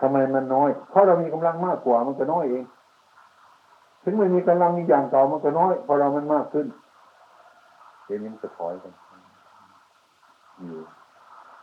[0.00, 2.64] ทำไมมันน้อย เพราะเรามีกำลังมากกว่ามันก็น้อยเอง
[4.02, 6.66] ถึงมันมีกำลังอีกอย่างเก่ามันก็น้อยพราะเรามันมากขึ้น
[8.04, 8.92] เดี๋ยวนี้มันก็ถอยกัน
[10.60, 10.80] อยู่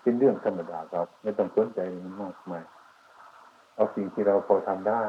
[0.01, 2.63] เป็นเรื่องธรรมดาครับ ไม่ต้องสนใจมันมากมาย
[3.75, 5.03] เอาสิ่งที่เราพอทำได้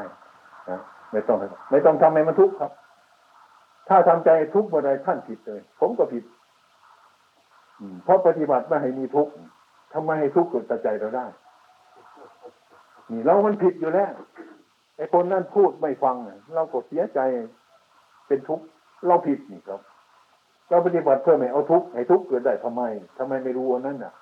[0.70, 0.81] นะ
[1.12, 1.37] ไม่ต้อง
[1.70, 2.72] ไม่ต้องทำให้มันทุกข์ครับ
[3.89, 6.24] ถ้าทำใจทุกข์เมื่อใดท่านผิดเลย ผมก็ผิด
[7.81, 9.33] อืเพราะปฏิบัติไม่ให้มีทุกข์
[9.93, 11.26] ทำไมให้ทุกข์เกิดต่ใจเราได้
[13.11, 14.12] นี่เรามันผิดอยู่แล้ว
[15.01, 16.16] ไอ้คนนั้นพูดไม่ฟัง
[16.55, 17.20] เราก็เสียใจ
[18.26, 18.64] เป็นทุกข์
[19.07, 19.80] เราผิดนี่ครับ
[20.68, 22.82] เราปฏิบัติเพื่อไม่เอาทุกข์ให้ทุกข์เกิดได้ทำไม
[23.18, 24.12] ทำไมไม่รู้อันนั้นน่ะ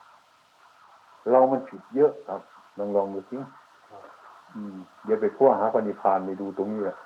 [1.31, 2.41] เรามันผิดเยอะครับ
[2.79, 3.39] ลองลองดูสิ
[4.55, 6.97] อืมเดี๋ยวไปขั้วหาปณิพานไปดูตรงนี้แหละ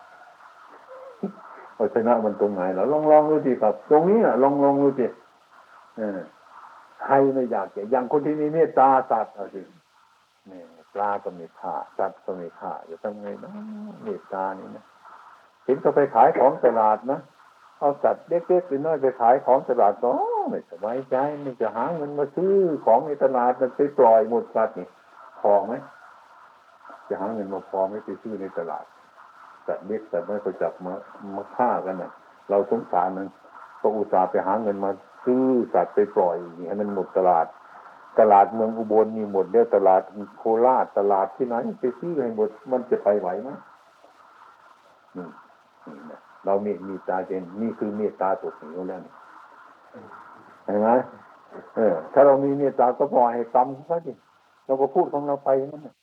[1.74, 5.06] เอาชนะมันตรงไหนแล้วลองลองดูสิครับ ตรงนี้อะลองลองดูสิ
[7.04, 9.60] ใครไม่อยากจะอย่างคนที่มีเมตตาสัตว์เอาสิ
[10.48, 13.50] เนี่ย ปลาก็ม่ฆ่าสัตว์ก็ม่ฆ่าจะทำไงนะ
[14.02, 14.84] เมตตานี่นะ
[15.64, 17.20] เห็นก็ไปขายของตลาดนะ
[17.78, 20.08] เอาสัตว์เล็กๆไปน้อยไปขายของตลาดก็
[20.50, 22.54] ไม่สบายใจมันจะหาเงินมาซื้อ
[22.86, 24.88] ของในตลาดมันไปปล่อยหมดสัตว์นี่
[25.40, 25.74] พอไหม
[27.08, 28.84] จะหาเงินมาพอไหม่ไปซื้อในตลาด
[29.66, 30.92] สัตว์เล็กสัตว์น้อยก็จับมา
[31.36, 32.12] มาฆ่ากันน่ะ
[32.50, 33.26] เราสงสารมัน
[33.80, 34.90] ก็อุตส่าห์ไปหาเงินมา
[35.24, 37.46] ซื้อสัตว์ไปปล่อยอย่างให้มันหมดตลาด
[38.18, 40.02] ตลาดเมืองอุบลมีหมดแล้วตลาด
[40.38, 43.50] โคราชตลาดที่ไหนไปซื้อให้หมดมันจะไปไหวไหม
[46.44, 49.12] เรามีมีตาเจนนี่คือเมตตาตกเหวแล้วนี่
[50.64, 50.88] เห็นไหม
[51.76, 54.12] เออ ถ้าเรามีเมตตาก็ปล่อยให้กรรมเขาดิ
[54.64, 55.94] เราก็พูดของเราไปนั่นแหละ